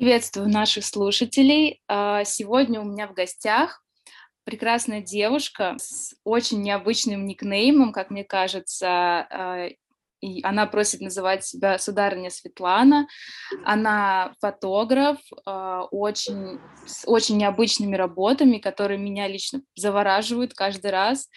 Приветствую 0.00 0.48
наших 0.48 0.86
слушателей. 0.86 1.82
А, 1.86 2.24
сегодня 2.24 2.80
у 2.80 2.84
меня 2.84 3.06
в 3.06 3.12
гостях 3.12 3.84
прекрасная 4.44 5.02
девушка 5.02 5.74
с 5.78 6.14
очень 6.24 6.62
необычным 6.62 7.26
никнеймом, 7.26 7.92
как 7.92 8.08
мне 8.08 8.24
кажется. 8.24 8.88
А, 8.88 9.68
и 10.22 10.42
она 10.42 10.64
просит 10.64 11.02
называть 11.02 11.44
себя 11.44 11.78
сударыня 11.78 12.30
Светлана. 12.30 13.08
Она 13.62 14.32
фотограф, 14.40 15.18
а, 15.44 15.82
очень, 15.90 16.58
с 16.86 17.06
очень 17.06 17.36
необычными 17.36 17.94
работами, 17.94 18.56
которые 18.56 18.96
меня 18.96 19.28
лично 19.28 19.60
завораживают 19.76 20.54
каждый 20.54 20.92
раз. 20.92 21.28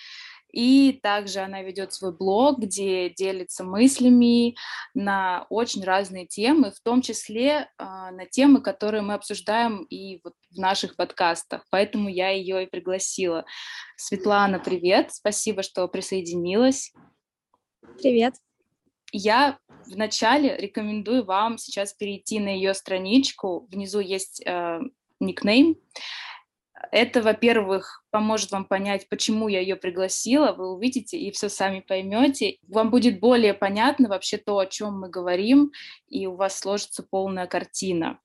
И 0.54 1.00
также 1.02 1.40
она 1.40 1.64
ведет 1.64 1.94
свой 1.94 2.16
блог, 2.16 2.60
где 2.60 3.10
делится 3.10 3.64
мыслями 3.64 4.56
на 4.94 5.48
очень 5.50 5.84
разные 5.84 6.28
темы, 6.28 6.72
в 6.72 6.80
том 6.80 7.02
числе 7.02 7.68
э, 7.80 7.84
на 7.84 8.28
темы, 8.28 8.62
которые 8.62 9.02
мы 9.02 9.16
обсуждаем 9.16 9.84
и 9.84 10.22
вот 10.24 10.36
в 10.52 10.60
наших 10.60 10.96
подкастах. 10.96 11.66
Поэтому 11.72 12.08
я 12.08 12.30
ее 12.30 12.64
и 12.64 12.70
пригласила. 12.70 13.46
Светлана, 13.98 14.60
привет! 14.60 15.12
Спасибо, 15.12 15.64
что 15.64 15.88
присоединилась. 15.88 16.94
Привет. 17.98 18.36
Я 19.12 19.58
вначале 19.88 20.56
рекомендую 20.56 21.26
вам 21.26 21.58
сейчас 21.58 21.94
перейти 21.94 22.40
на 22.40 22.50
ее 22.50 22.76
страничку. 22.76 23.68
Внизу 23.72 24.00
есть 24.02 24.44
э, 24.46 24.82
никнейм. 25.20 25.78
Это, 26.92 27.22
во-первых, 27.22 28.04
поможет 28.12 28.52
вам 28.52 28.66
понять, 28.66 29.08
почему 29.10 29.48
я 29.48 29.60
ее 29.60 29.76
пригласила, 29.76 30.52
вы 30.52 30.72
увидите 30.72 31.18
и 31.18 31.32
все 31.32 31.50
сами 31.50 31.80
поймете. 31.80 32.58
Вам 32.68 32.92
будет 32.92 33.20
более 33.20 33.54
понятно 33.54 34.10
вообще 34.10 34.38
то, 34.38 34.60
о 34.60 34.66
чем 34.66 35.00
мы 35.00 35.10
говорим, 35.10 35.72
и 36.08 36.28
у 36.28 36.36
вас 36.36 36.60
сложится 36.60 37.04
полная 37.04 37.48
картина. 37.48 38.20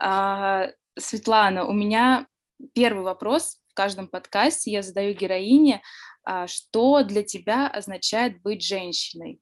А, 0.00 0.68
Светлана, 0.98 1.66
у 1.66 1.72
меня 1.72 2.26
первый 2.74 3.04
вопрос 3.04 3.58
в 3.68 3.74
каждом 3.74 4.08
подкасте 4.08 4.70
я 4.70 4.82
задаю 4.82 5.14
героине, 5.14 5.82
а, 6.24 6.46
что 6.46 7.02
для 7.02 7.22
тебя 7.22 7.68
означает 7.68 8.42
быть 8.42 8.62
женщиной? 8.62 9.40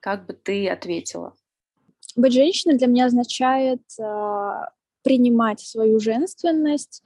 Как 0.00 0.26
бы 0.26 0.34
ты 0.34 0.68
ответила? 0.68 1.34
Быть 2.16 2.32
женщиной 2.32 2.76
для 2.76 2.86
меня 2.86 3.06
означает 3.06 3.82
э, 3.98 4.50
принимать 5.02 5.60
свою 5.60 5.98
женственность, 5.98 7.02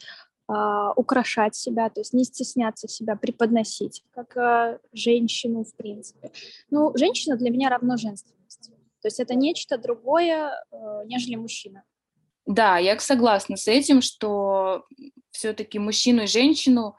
украшать 0.48 1.54
себя, 1.54 1.90
то 1.90 2.00
есть 2.00 2.14
не 2.14 2.24
стесняться 2.24 2.88
себя 2.88 3.16
преподносить, 3.16 4.02
как 4.12 4.36
э, 4.36 4.78
женщину, 4.94 5.64
в 5.64 5.74
принципе. 5.76 6.32
Ну, 6.70 6.92
женщина 6.96 7.36
для 7.36 7.50
меня 7.50 7.68
равно 7.68 7.98
женственности. 7.98 8.70
То 9.02 9.08
есть 9.08 9.20
это 9.20 9.34
нечто 9.34 9.76
другое, 9.76 10.64
э, 10.72 10.76
нежели 11.04 11.34
мужчина. 11.34 11.84
Да, 12.46 12.78
я 12.78 12.98
согласна 12.98 13.58
с 13.58 13.68
этим, 13.68 14.00
что 14.00 14.86
все-таки 15.30 15.78
мужчину 15.78 16.22
и 16.22 16.26
женщину 16.26 16.96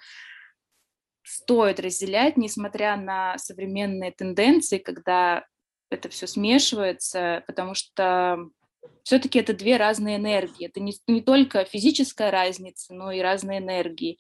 стоит 1.24 1.80
разделять, 1.80 2.38
несмотря 2.38 2.98
на 2.98 3.36
современные 3.40 4.12
тенденции, 4.12 4.78
когда 4.78 5.46
это 5.90 6.08
все 6.10 6.28
смешивается, 6.28 7.44
потому 7.48 7.74
что 7.74 8.38
все-таки 9.04 9.40
это 9.40 9.54
две 9.54 9.78
разные 9.78 10.18
энергии. 10.18 10.68
Это 10.68 10.80
не, 10.80 10.94
не 11.08 11.22
только 11.22 11.66
физическая 11.66 12.32
разница, 12.32 12.94
но 12.94 13.12
и 13.12 13.22
разные 13.22 13.60
энергии. 13.60 14.20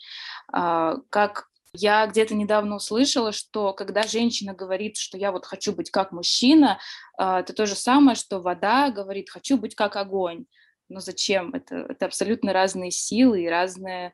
А, 0.51 0.95
как 1.09 1.47
я 1.73 2.07
где-то 2.07 2.33
недавно 2.33 2.75
услышала, 2.75 3.31
что 3.31 3.73
когда 3.73 4.03
женщина 4.03 4.53
говорит, 4.53 4.97
что 4.97 5.17
я 5.17 5.31
вот 5.31 5.45
хочу 5.45 5.73
быть 5.73 5.91
как 5.91 6.11
мужчина, 6.11 6.79
а, 7.17 7.41
это 7.41 7.53
то 7.53 7.65
же 7.65 7.75
самое, 7.75 8.15
что 8.15 8.39
вода 8.39 8.89
говорит, 8.89 9.29
хочу 9.29 9.57
быть 9.57 9.75
как 9.75 9.95
огонь. 9.95 10.45
Но 10.87 10.99
зачем? 10.99 11.53
Это, 11.53 11.85
это 11.89 12.07
абсолютно 12.07 12.51
разные 12.51 12.89
силы 12.89 13.43
и 13.43 13.49
разная 13.49 14.13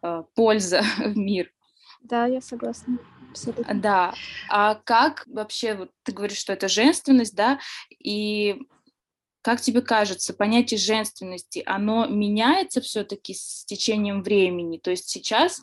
а, 0.00 0.22
польза 0.34 0.82
в 0.98 1.16
мир. 1.16 1.52
Да, 2.00 2.26
я 2.26 2.40
согласна. 2.40 2.98
Абсолютно. 3.30 3.74
Да. 3.74 4.14
А 4.48 4.76
как 4.84 5.24
вообще, 5.26 5.74
вот 5.74 5.90
ты 6.04 6.12
говоришь, 6.12 6.38
что 6.38 6.52
это 6.52 6.68
женственность, 6.68 7.34
да, 7.34 7.58
и 7.98 8.60
как 9.44 9.60
тебе 9.60 9.82
кажется, 9.82 10.32
понятие 10.32 10.78
женственности, 10.78 11.62
оно 11.66 12.06
меняется 12.06 12.80
все-таки 12.80 13.34
с 13.34 13.66
течением 13.66 14.22
времени? 14.22 14.78
То 14.78 14.90
есть 14.90 15.10
сейчас 15.10 15.62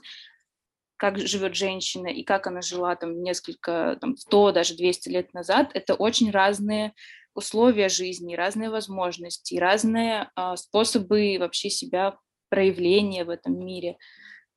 как 0.97 1.17
живет 1.17 1.55
женщина 1.55 2.05
и 2.05 2.21
как 2.21 2.45
она 2.45 2.61
жила 2.61 2.95
там 2.95 3.23
несколько, 3.23 3.97
там, 3.99 4.17
100, 4.17 4.51
даже 4.51 4.75
200 4.75 5.09
лет 5.09 5.33
назад, 5.33 5.71
это 5.73 5.95
очень 5.95 6.29
разные 6.29 6.93
условия 7.33 7.89
жизни, 7.89 8.35
разные 8.35 8.69
возможности, 8.69 9.55
разные 9.55 10.29
э, 10.35 10.55
способы 10.57 11.37
вообще 11.39 11.71
себя 11.71 12.19
проявления 12.49 13.25
в 13.25 13.31
этом 13.31 13.57
мире. 13.65 13.97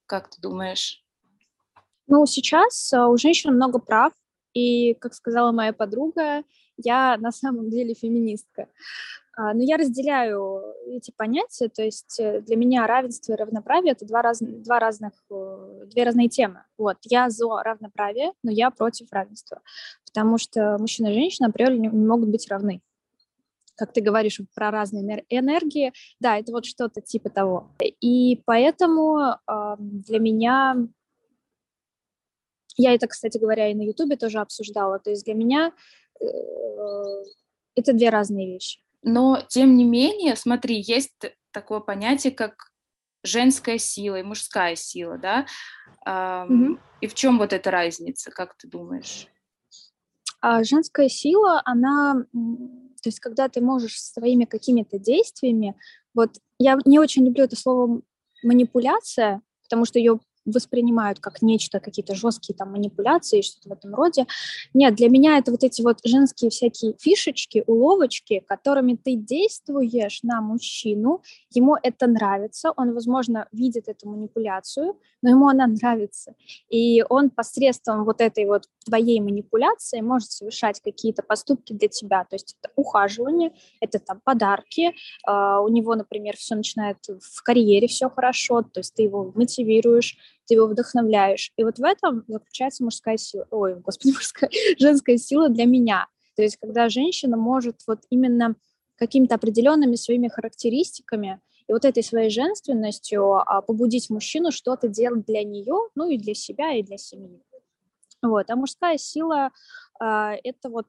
Как 0.05 0.29
ты 0.29 0.39
думаешь? 0.39 1.03
Ну, 2.09 2.27
сейчас 2.27 2.93
а, 2.93 3.09
у 3.09 3.17
женщин 3.17 3.55
много 3.55 3.79
прав, 3.79 4.13
и, 4.53 4.93
как 4.93 5.15
сказала 5.15 5.51
моя 5.51 5.73
подруга, 5.73 6.45
я 6.77 7.17
на 7.19 7.33
самом 7.33 7.71
деле 7.71 7.95
феминистка. 7.95 8.69
А, 9.37 9.53
но 9.53 9.63
я 9.63 9.77
разделяю 9.77 10.63
эти 10.87 11.11
понятия, 11.11 11.69
то 11.69 11.83
есть 11.83 12.21
э, 12.21 12.41
для 12.43 12.57
меня 12.57 12.87
равенство 12.87 13.33
и 13.33 13.37
равноправие 13.37 13.93
это 13.93 14.07
два, 14.07 14.23
раз, 14.23 14.39
два 14.41 14.79
разных, 14.79 15.13
две 15.29 16.05
разные 16.05 16.29
темы. 16.29 16.63
Вот, 16.79 16.99
я 17.03 17.31
за 17.31 17.49
равноправие, 17.63 18.33
но 18.45 18.53
я 18.53 18.71
против 18.71 19.09
равенства, 19.11 19.61
потому 20.07 20.39
что 20.39 20.77
мужчина 20.79 21.09
и 21.09 21.15
женщина 21.15 21.49
априори 21.49 21.79
не, 21.79 21.89
могут 21.89 22.29
быть 22.29 22.49
равны. 22.49 22.81
Как 23.77 23.93
ты 23.93 24.01
говоришь 24.01 24.41
про 24.55 24.71
разные 24.71 25.25
энергии, 25.29 25.93
да, 26.21 26.39
это 26.39 26.53
вот 26.53 26.65
что-то 26.65 27.01
типа 27.01 27.29
того. 27.29 27.73
И 28.01 28.41
поэтому 28.47 29.19
э, 29.19 29.77
для 29.79 30.21
меня 30.21 30.77
я 32.77 32.95
это, 32.95 33.07
кстати 33.07 33.39
говоря, 33.39 33.71
и 33.71 33.75
на 33.75 33.83
Ютубе 33.83 34.17
тоже 34.17 34.39
обсуждала. 34.39 34.99
То 34.99 35.11
есть 35.11 35.25
для 35.25 35.35
меня 35.35 35.73
это 36.21 37.93
две 37.93 38.11
разные 38.11 38.47
вещи. 38.47 38.81
Но, 39.03 39.43
тем 39.49 39.77
не 39.77 39.85
менее, 39.85 40.37
смотри, 40.37 40.81
есть 40.81 41.13
такое 41.51 41.81
понятие, 41.81 42.33
как 42.33 42.73
женская 43.23 43.79
сила 43.79 44.17
и 44.17 44.23
мужская 44.23 44.77
сила, 44.77 45.19
да? 45.19 45.47
Mm-hmm. 46.07 46.79
И 47.01 47.07
в 47.07 47.15
чем 47.15 47.39
вот 47.39 47.53
эта 47.53 47.71
разница, 47.71 48.31
как 48.31 48.57
ты 48.57 48.69
думаешь? 48.69 49.29
А 50.41 50.63
женская 50.63 51.09
сила, 51.09 51.63
она, 51.65 52.17
то 52.33 53.09
есть 53.09 53.21
когда 53.21 53.49
ты 53.49 53.63
можешь 53.63 54.01
своими 54.01 54.45
какими-то 54.45 54.99
действиями, 54.99 55.75
вот 56.13 56.39
я 56.59 56.79
не 56.85 56.99
очень 56.99 57.25
люблю 57.25 57.45
это 57.45 57.57
слово 57.57 58.03
манипуляция, 58.43 59.41
потому 59.63 59.87
что 59.87 59.99
ее 59.99 60.21
воспринимают 60.45 61.21
как 61.21 61.43
нечто, 61.43 61.81
какие-то 61.81 62.15
жесткие 62.15 62.57
там 62.57 62.73
манипуляции, 62.73 63.41
что-то 63.41 63.69
в 63.69 63.73
этом 63.73 63.95
роде. 63.95 64.27
Нет, 64.73 64.95
для 64.95 65.09
меня 65.09 65.39
это 65.39 65.51
вот 65.51 65.65
эти 65.65 65.83
вот 65.83 65.99
женские 66.05 66.51
всякие 66.51 66.95
фишечки, 67.01 67.65
уловочки, 67.67 68.43
которыми 68.47 68.97
ты 68.97 69.15
действуешь 69.15 70.23
на 70.23 70.41
мужчину, 70.41 71.23
ему 71.51 71.77
это 71.83 72.07
нравится, 72.07 72.73
он, 72.77 72.93
возможно, 72.95 73.49
видит 73.53 73.89
эту 73.89 74.09
манипуляцию, 74.09 74.99
но 75.23 75.31
ему 75.31 75.49
она 75.49 75.67
нравится. 75.67 76.35
И 76.69 77.03
он 77.09 77.31
посредством 77.31 78.05
вот 78.05 78.21
этой 78.21 78.45
вот 78.45 78.65
твоей 78.85 79.21
манипуляции 79.21 80.01
может 80.01 80.31
совершать 80.31 80.81
какие-то 80.81 81.23
поступки 81.23 81.73
для 81.73 81.89
тебя. 81.89 82.25
То 82.25 82.37
есть 82.37 82.57
это 82.61 82.73
ухаживание, 82.77 83.53
это 83.81 83.99
там 83.99 84.21
подарки, 84.23 84.89
э, 84.91 84.93
у 85.61 85.69
него, 85.69 85.95
например, 85.95 86.37
все 86.37 86.55
начинает 86.55 86.99
в 87.09 87.43
карьере 87.43 87.89
все 87.89 88.11
хорошо, 88.11 88.63
то 88.63 88.81
есть 88.81 88.95
ты 88.95 89.03
его 89.03 89.33
мотивируешь, 89.35 90.17
ты 90.47 90.55
его 90.55 90.67
вдохновляешь. 90.67 91.53
И 91.57 91.65
вот 91.65 91.79
в 91.79 91.85
этом 91.85 92.25
заключается 92.29 92.85
мужская 92.85 93.17
сила, 93.17 93.47
ой, 93.51 93.77
господи, 93.77 94.13
мужская, 94.15 94.51
женская 94.79 95.17
сила 95.17 95.49
для 95.49 95.65
меня. 95.67 96.07
То 96.37 96.43
есть 96.43 96.57
когда 96.57 96.89
женщина 96.89 97.37
может 97.37 97.81
вот 97.87 98.01
именно 98.11 98.57
какими-то 98.97 99.35
определенными 99.37 99.97
своими 99.97 100.29
характеристиками 100.29 101.41
и 101.67 101.73
вот 101.73 101.85
этой 101.85 102.03
своей 102.03 102.31
женственностью 102.31 103.35
а, 103.35 103.63
побудить 103.63 104.11
мужчину 104.11 104.53
что-то 104.53 104.89
делать 104.89 105.25
для 105.27 105.43
нее, 105.43 105.89
ну 105.95 106.09
и 106.09 106.19
для 106.19 106.35
себя, 106.35 106.73
и 106.75 106.83
для 106.83 106.99
семьи. 106.99 107.41
Вот. 108.23 108.51
А 108.51 108.57
мужская 108.57 108.99
сила 108.99 109.51
а, 110.01 110.35
это 110.43 110.69
вот 110.69 110.87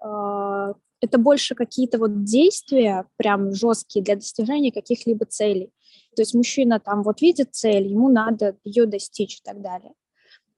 а, 0.00 0.74
это 1.00 1.18
больше 1.18 1.54
какие-то 1.54 1.98
вот 1.98 2.24
действия 2.24 3.06
прям 3.16 3.52
жесткие 3.52 4.04
для 4.04 4.16
достижения 4.16 4.72
каких-либо 4.72 5.26
целей. 5.26 5.70
То 6.18 6.22
есть 6.22 6.34
мужчина 6.34 6.80
там 6.80 7.04
вот 7.04 7.20
видит 7.20 7.50
цель, 7.52 7.86
ему 7.86 8.08
надо 8.08 8.56
ее 8.64 8.86
достичь 8.86 9.36
и 9.38 9.40
так 9.44 9.62
далее. 9.62 9.92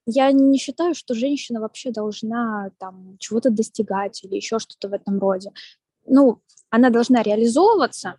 Я 0.07 0.31
не 0.31 0.57
считаю, 0.57 0.95
что 0.95 1.13
женщина 1.13 1.61
вообще 1.61 1.91
должна 1.91 2.71
там 2.79 3.15
чего-то 3.19 3.51
достигать 3.51 4.23
или 4.23 4.37
еще 4.37 4.57
что-то 4.57 4.89
в 4.89 4.93
этом 4.93 5.19
роде. 5.19 5.51
Ну, 6.07 6.41
она 6.71 6.89
должна 6.89 7.21
реализовываться, 7.21 8.15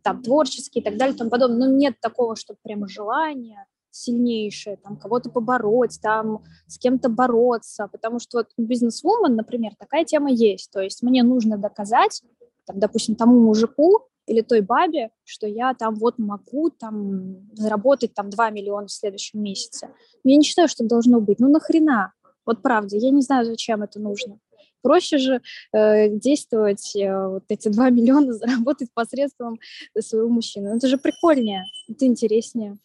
там, 0.00 0.22
творчески 0.22 0.78
и 0.78 0.82
так 0.82 0.96
далее 0.96 1.14
и 1.14 1.18
тому 1.18 1.28
подобное, 1.28 1.68
но 1.68 1.76
нет 1.76 2.00
такого, 2.00 2.34
что 2.34 2.56
прямо 2.62 2.88
желание 2.88 3.66
сильнейшее, 3.90 4.78
там, 4.78 4.96
кого-то 4.96 5.28
побороть, 5.28 5.98
там, 6.00 6.44
с 6.66 6.78
кем-то 6.78 7.10
бороться, 7.10 7.88
потому 7.92 8.20
что 8.20 8.38
вот 8.38 8.48
бизнес-вумен, 8.56 9.36
например, 9.36 9.74
такая 9.78 10.06
тема 10.06 10.30
есть, 10.30 10.70
то 10.70 10.80
есть 10.80 11.02
мне 11.02 11.24
нужно 11.24 11.58
доказать, 11.58 12.22
там, 12.64 12.78
допустим, 12.78 13.16
тому 13.16 13.38
мужику, 13.38 14.08
или 14.26 14.40
той 14.40 14.60
бабе, 14.60 15.10
что 15.24 15.46
я 15.46 15.74
там 15.74 15.94
вот 15.96 16.18
могу 16.18 16.70
там 16.70 17.50
заработать 17.54 18.14
там 18.14 18.30
2 18.30 18.50
миллиона 18.50 18.86
в 18.86 18.92
следующем 18.92 19.42
месяце. 19.42 19.90
Я 20.24 20.36
не 20.36 20.44
считаю, 20.44 20.68
что 20.68 20.84
должно 20.84 21.20
быть. 21.20 21.40
Ну 21.40 21.48
нахрена? 21.48 22.12
Вот 22.46 22.62
правда, 22.62 22.96
я 22.96 23.10
не 23.10 23.22
знаю, 23.22 23.44
зачем 23.44 23.82
это 23.82 24.00
нужно. 24.00 24.38
Проще 24.82 25.16
же 25.16 25.40
э, 25.72 26.08
действовать, 26.10 26.94
э, 26.94 27.28
вот 27.28 27.44
эти 27.48 27.68
2 27.68 27.90
миллиона 27.90 28.34
заработать 28.34 28.92
посредством 28.92 29.58
своего 29.98 30.28
мужчины. 30.28 30.76
Это 30.76 30.88
же 30.88 30.98
прикольнее, 30.98 31.64
это 31.88 32.06
интереснее. 32.06 32.76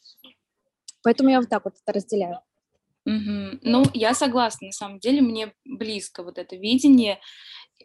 Поэтому 1.03 1.29
я 1.29 1.39
вот 1.39 1.49
так 1.49 1.65
вот 1.65 1.75
это 1.81 1.97
разделяю. 1.97 2.39
Угу. 3.05 3.59
Ну, 3.63 3.83
я 3.93 4.13
согласна, 4.13 4.67
на 4.67 4.71
самом 4.71 4.99
деле, 4.99 5.21
мне 5.21 5.53
близко 5.65 6.23
вот 6.23 6.37
это 6.37 6.55
видение. 6.55 7.19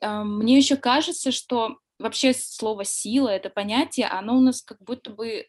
Э, 0.00 0.22
мне 0.22 0.56
еще 0.56 0.76
кажется, 0.76 1.32
что 1.32 1.78
вообще 1.98 2.32
слово 2.34 2.84
сила, 2.84 3.28
это 3.28 3.50
понятие, 3.50 4.06
оно 4.06 4.36
у 4.36 4.40
нас 4.40 4.62
как 4.62 4.82
будто 4.82 5.10
бы 5.10 5.46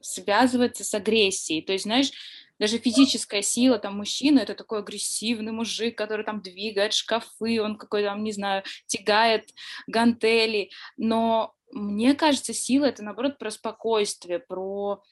связывается 0.00 0.84
с 0.84 0.94
агрессией. 0.94 1.62
То 1.62 1.72
есть, 1.72 1.84
знаешь, 1.84 2.10
даже 2.58 2.78
физическая 2.78 3.42
сила, 3.42 3.78
там, 3.78 3.96
мужчина, 3.96 4.40
это 4.40 4.54
такой 4.54 4.80
агрессивный 4.80 5.52
мужик, 5.52 5.96
который 5.96 6.24
там 6.24 6.42
двигает 6.42 6.92
шкафы, 6.92 7.62
он 7.62 7.76
какой-то, 7.76 8.08
там, 8.08 8.24
не 8.24 8.32
знаю, 8.32 8.64
тягает 8.86 9.50
гантели, 9.86 10.70
но 10.96 11.54
мне 11.70 12.14
кажется, 12.14 12.52
сила— 12.52 12.84
это, 12.86 13.04
наоборот, 13.04 13.38
про 13.38 13.50
спокойствие, 13.50 14.40
про... 14.40 15.02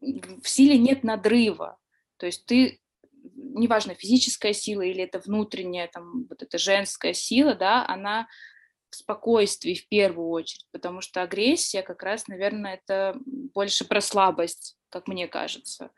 В 0.00 0.48
силе 0.48 0.78
нет 0.78 1.02
надрыва, 1.02 1.78
то 2.18 2.26
есть 2.26 2.44
ты 2.46 2.80
неважно, 3.34 3.94
физическая 3.94 4.52
сила 4.52 4.82
или 4.82 5.02
это 5.02 5.18
внутренняя, 5.18 5.88
там, 5.88 6.26
вот 6.28 6.42
эта 6.42 6.58
женская 6.58 7.14
сила, 7.14 7.54
да, 7.54 7.86
она 7.86 8.28
в 8.94 8.98
спокойствии 8.98 9.74
в 9.74 9.88
первую 9.88 10.28
очередь, 10.30 10.66
потому 10.72 11.00
что 11.00 11.22
агрессия 11.22 11.82
как 11.82 12.02
раз, 12.02 12.28
наверное, 12.28 12.74
это 12.74 13.18
больше 13.26 13.84
про 13.84 14.00
слабость, 14.00 14.76
как 14.88 15.08
мне 15.08 15.28
кажется. 15.28 15.90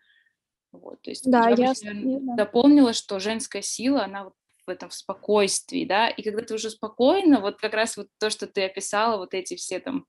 Вот, 0.72 1.00
то 1.02 1.10
есть 1.10 1.30
да, 1.30 1.48
я, 1.50 1.72
я 1.76 1.94
бы, 1.94 2.36
дополнила, 2.36 2.92
что 2.92 3.20
женская 3.20 3.62
сила, 3.62 4.04
она 4.04 4.24
вот 4.24 4.34
в 4.66 4.70
этом 4.70 4.90
спокойствии, 4.90 5.84
да, 5.84 6.08
и 6.08 6.22
когда 6.22 6.42
ты 6.42 6.54
уже 6.54 6.70
спокойно, 6.70 7.40
вот 7.40 7.58
как 7.58 7.74
раз 7.74 7.96
вот 7.96 8.08
то, 8.18 8.30
что 8.30 8.46
ты 8.46 8.64
описала, 8.64 9.16
вот 9.16 9.32
эти 9.32 9.54
все 9.54 9.78
там 9.78 10.06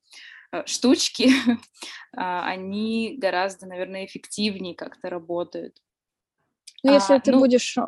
э, 0.51 0.65
штучки, 0.65 1.29
а, 2.15 2.47
они 2.47 3.15
гораздо, 3.17 3.67
наверное, 3.67 4.05
эффективнее 4.05 4.75
как-то 4.75 5.09
работают. 5.09 5.77
Ну, 6.83 6.93
если 6.93 7.13
а, 7.13 7.19
ты 7.19 7.31
ну, 7.31 7.39
будешь... 7.39 7.77
Э, 7.77 7.85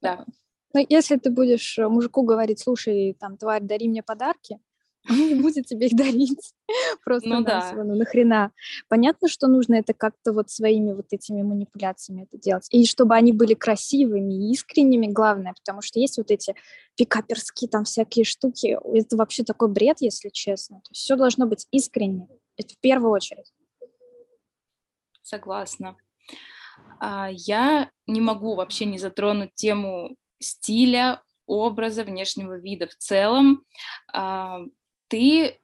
да. 0.00 0.24
Ну, 0.74 0.84
если 0.88 1.16
ты 1.16 1.30
будешь 1.30 1.78
мужику 1.78 2.22
говорить, 2.22 2.60
слушай, 2.60 3.16
там, 3.18 3.36
тварь, 3.36 3.62
дари 3.62 3.88
мне 3.88 4.02
подарки, 4.02 4.58
он 5.10 5.16
не 5.16 5.34
будет 5.34 5.66
тебе 5.66 5.86
их 5.86 5.96
дарить. 5.96 6.52
Просто 7.04 7.28
ну, 7.28 7.42
да. 7.42 7.72
ну 7.74 7.94
нахрена. 7.94 8.52
Понятно, 8.88 9.28
что 9.28 9.46
нужно 9.46 9.76
это 9.76 9.94
как-то 9.94 10.32
вот 10.32 10.50
своими 10.50 10.92
вот 10.92 11.06
этими 11.10 11.42
манипуляциями 11.42 12.24
это 12.24 12.38
делать. 12.38 12.66
И 12.70 12.84
чтобы 12.84 13.14
они 13.14 13.32
были 13.32 13.54
красивыми 13.54 14.34
и 14.34 14.52
искренними, 14.52 15.06
главное, 15.06 15.54
потому 15.54 15.80
что 15.80 15.98
есть 15.98 16.18
вот 16.18 16.30
эти 16.30 16.54
пикаперские 16.96 17.70
там 17.70 17.84
всякие 17.84 18.24
штуки. 18.24 18.78
Это 18.94 19.16
вообще 19.16 19.44
такой 19.44 19.68
бред, 19.68 19.98
если 20.00 20.28
честно. 20.28 20.78
То 20.78 20.90
есть 20.90 21.02
все 21.02 21.16
должно 21.16 21.46
быть 21.46 21.66
искренне. 21.70 22.28
Это 22.56 22.74
в 22.74 22.78
первую 22.78 23.12
очередь. 23.12 23.52
Согласна. 25.22 25.96
А, 27.00 27.28
я 27.30 27.90
не 28.06 28.20
могу 28.20 28.54
вообще 28.54 28.84
не 28.84 28.98
затронуть 28.98 29.54
тему 29.54 30.16
стиля, 30.40 31.22
образа, 31.46 32.04
внешнего 32.04 32.58
вида 32.58 32.86
в 32.86 32.94
целом. 32.96 33.64
А, 34.12 34.60
ты, 35.08 35.58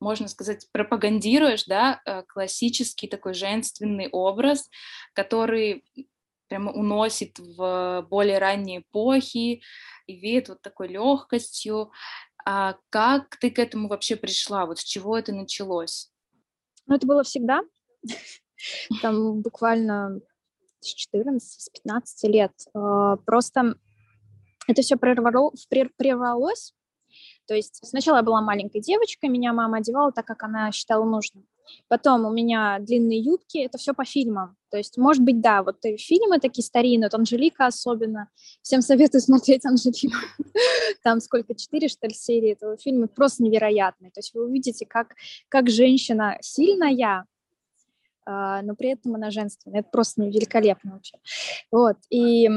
можно 0.00 0.28
сказать, 0.28 0.68
пропагандируешь, 0.72 1.64
да, 1.64 2.00
э, 2.04 2.22
классический 2.28 3.08
такой 3.08 3.34
женственный 3.34 4.08
образ, 4.10 4.68
который 5.14 5.84
прямо 6.48 6.72
уносит 6.72 7.38
в 7.38 8.06
более 8.10 8.38
ранние 8.38 8.80
эпохи 8.80 9.62
и 10.06 10.16
веет 10.16 10.50
вот 10.50 10.60
такой 10.60 10.88
легкостью. 10.88 11.90
А 12.44 12.76
как 12.90 13.36
ты 13.38 13.50
к 13.50 13.58
этому 13.58 13.88
вообще 13.88 14.16
пришла? 14.16 14.66
Вот 14.66 14.78
с 14.78 14.84
чего 14.84 15.16
это 15.16 15.32
началось? 15.32 16.10
Ну, 16.86 16.96
это 16.96 17.06
было 17.06 17.24
всегда. 17.24 17.62
Там 19.00 19.40
буквально 19.40 20.20
с 20.84 20.94
14, 20.94 21.60
с 21.60 21.68
15 21.68 22.30
лет. 22.30 22.52
А, 22.74 23.16
просто 23.16 23.76
это 24.66 24.82
все 24.82 24.96
прервалось 24.96 26.74
то 27.46 27.54
есть 27.54 27.80
сначала 27.86 28.16
я 28.16 28.22
была 28.22 28.40
маленькой 28.40 28.80
девочкой, 28.80 29.28
меня 29.28 29.52
мама 29.52 29.78
одевала 29.78 30.12
так, 30.12 30.26
как 30.26 30.42
она 30.42 30.72
считала 30.72 31.04
нужным. 31.04 31.46
Потом 31.88 32.26
у 32.26 32.30
меня 32.30 32.78
длинные 32.78 33.20
юбки, 33.20 33.58
это 33.58 33.78
все 33.78 33.94
по 33.94 34.04
фильмам. 34.04 34.56
То 34.70 34.76
есть, 34.76 34.98
может 34.98 35.22
быть, 35.22 35.40
да, 35.40 35.62
вот 35.62 35.78
фильмы 35.98 36.38
такие 36.38 36.62
старинные, 36.62 37.08
вот 37.10 37.18
Анжелика 37.18 37.66
особенно. 37.66 38.28
Всем 38.60 38.82
советую 38.82 39.22
смотреть 39.22 39.64
Анжелику. 39.64 40.16
Там 41.02 41.20
сколько, 41.20 41.54
четыре, 41.54 41.88
что 41.88 42.06
ли, 42.06 42.14
серии 42.14 42.52
этого 42.52 42.76
фильма, 42.76 43.06
просто 43.08 43.42
невероятные. 43.42 44.10
То 44.10 44.18
есть 44.18 44.34
вы 44.34 44.44
увидите, 44.44 44.84
как, 44.84 45.14
как 45.48 45.70
женщина 45.70 46.36
сильная, 46.42 47.26
но 48.26 48.74
при 48.76 48.92
этом 48.92 49.14
она 49.14 49.30
женственная. 49.30 49.80
Это 49.80 49.88
просто 49.90 50.22
великолепно 50.22 50.92
вообще. 50.92 51.18
Вот, 51.70 51.96
и 52.10 52.48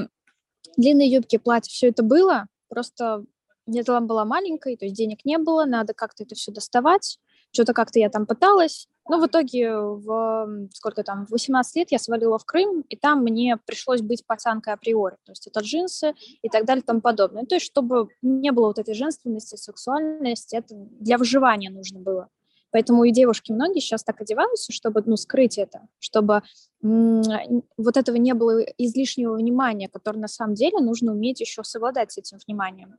длинные 0.77 1.11
юбки, 1.11 1.37
платья, 1.37 1.69
все 1.69 1.89
это 1.89 2.03
было, 2.03 2.47
просто 2.69 3.25
я 3.67 3.83
там 3.83 4.07
была 4.07 4.25
маленькой, 4.25 4.77
то 4.77 4.85
есть 4.85 4.95
денег 4.95 5.25
не 5.25 5.37
было, 5.37 5.65
надо 5.65 5.93
как-то 5.93 6.23
это 6.23 6.35
все 6.35 6.51
доставать. 6.51 7.19
Что-то 7.51 7.73
как-то 7.73 7.99
я 7.99 8.09
там 8.09 8.25
пыталась. 8.25 8.87
Но 9.09 9.19
в 9.19 9.27
итоге 9.27 9.77
в 9.77 10.67
сколько 10.73 11.03
там, 11.03 11.25
в 11.25 11.31
18 11.31 11.75
лет 11.77 11.91
я 11.91 11.99
свалила 11.99 12.37
в 12.37 12.45
Крым, 12.45 12.81
и 12.89 12.97
там 12.97 13.23
мне 13.23 13.57
пришлось 13.65 14.01
быть 14.01 14.25
пацанкой 14.25 14.73
априори. 14.73 15.15
То 15.23 15.31
есть 15.31 15.47
это 15.47 15.61
джинсы 15.61 16.13
и 16.41 16.49
так 16.49 16.65
далее 16.65 16.81
и 16.81 16.85
тому 16.85 16.99
подобное. 16.99 17.45
То 17.45 17.55
есть 17.55 17.65
чтобы 17.65 18.09
не 18.21 18.51
было 18.51 18.67
вот 18.67 18.79
этой 18.79 18.93
женственности, 18.93 19.55
сексуальности, 19.55 20.57
это 20.57 20.75
для 20.75 21.17
выживания 21.17 21.69
нужно 21.69 21.99
было. 21.99 22.27
Поэтому 22.71 23.05
и 23.05 23.11
девушки 23.11 23.51
многие 23.51 23.79
сейчас 23.79 24.03
так 24.03 24.21
одеваются, 24.21 24.73
чтобы 24.73 25.01
ну, 25.05 25.15
скрыть 25.15 25.57
это, 25.57 25.87
чтобы 25.99 26.43
вот 26.81 27.97
этого 27.97 28.17
не 28.17 28.33
было 28.33 28.61
излишнего 28.77 29.35
внимания, 29.35 29.89
которое 29.89 30.19
на 30.19 30.27
самом 30.27 30.53
деле 30.53 30.79
нужно 30.79 31.13
уметь 31.13 31.39
еще 31.39 31.63
совладать 31.63 32.11
с 32.11 32.17
этим 32.17 32.37
вниманием. 32.45 32.97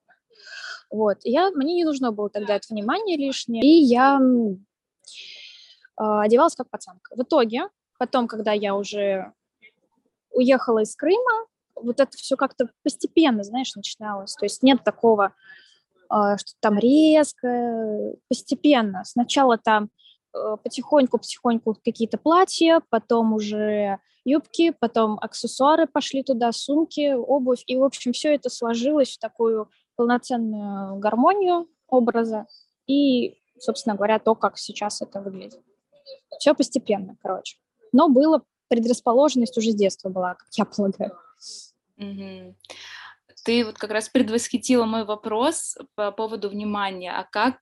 Вот. 0.91 1.19
Я, 1.23 1.51
мне 1.51 1.75
не 1.75 1.85
нужно 1.85 2.13
было 2.13 2.31
тогда 2.31 2.57
это 2.57 2.67
внимание 2.71 3.17
лишнее, 3.17 3.63
и 3.63 3.83
я 3.83 4.19
э, 4.21 4.61
одевалась 5.97 6.55
как 6.55 6.71
пацанка. 6.71 7.15
В 7.15 7.23
итоге, 7.23 7.69
потом, 7.99 8.27
когда 8.27 8.53
я 8.53 8.75
уже 8.75 9.33
уехала 10.31 10.81
из 10.81 10.97
Крыма, 10.97 11.47
вот 11.75 12.01
это 12.01 12.17
все 12.17 12.37
как-то 12.37 12.71
постепенно, 12.83 13.43
знаешь, 13.43 13.75
начиналось. 13.75 14.35
То 14.35 14.47
есть 14.47 14.63
нет 14.63 14.83
такого, 14.83 15.35
что 16.11 16.53
там 16.61 16.79
резко, 16.79 18.15
постепенно. 18.29 19.05
Сначала 19.05 19.59
там 19.59 19.91
потихоньку-потихоньку 20.33 21.77
какие-то 21.85 22.19
платья, 22.19 22.83
потом 22.91 23.33
уже 23.33 23.99
юбки, 24.25 24.73
потом 24.79 25.19
аксессуары 25.21 25.87
пошли 25.87 26.23
туда, 26.23 26.53
сумки, 26.53 27.15
обувь. 27.15 27.63
И, 27.67 27.77
в 27.77 27.85
общем, 27.85 28.13
все 28.13 28.35
это 28.35 28.51
сложилось 28.51 29.17
в 29.17 29.19
такую 29.19 29.71
полноценную 29.97 30.99
гармонию 30.99 31.69
образа 31.89 32.47
и, 32.87 33.39
собственно 33.59 33.97
говоря, 33.97 34.19
то, 34.19 34.35
как 34.35 34.59
сейчас 34.59 35.03
это 35.03 35.21
выглядит. 35.21 35.61
Все 36.39 36.55
постепенно, 36.55 37.17
короче. 37.23 37.59
Но 37.93 38.09
было 38.09 38.43
предрасположенность 38.69 39.57
уже 39.57 39.71
с 39.73 39.75
детства 39.75 40.11
была, 40.11 40.35
как 40.35 40.49
я 40.53 40.65
полагаю. 40.67 41.19
Угу. 41.97 42.55
Ты 43.45 43.65
вот 43.65 43.79
как 43.79 43.91
раз 43.91 44.09
предвосхитила 44.09 44.85
мой 44.85 45.05
вопрос 45.05 45.77
по 45.95 46.13
поводу 46.13 46.49
внимания. 46.49 47.13
А 47.13 47.25
как 47.25 47.59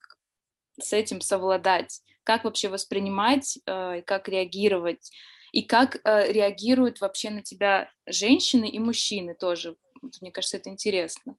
с 0.80 0.92
этим 0.92 1.20
совладать? 1.20 2.02
Как 2.24 2.44
вообще 2.44 2.68
воспринимать, 2.68 3.58
э, 3.66 4.02
как 4.02 4.28
реагировать? 4.28 5.10
И 5.52 5.62
как 5.62 6.00
э, 6.04 6.32
реагируют 6.32 7.00
вообще 7.00 7.30
на 7.30 7.42
тебя 7.42 7.90
женщины 8.06 8.68
и 8.68 8.78
мужчины 8.78 9.34
тоже? 9.34 9.76
Мне 10.20 10.30
кажется, 10.30 10.56
это 10.56 10.70
интересно. 10.70 11.36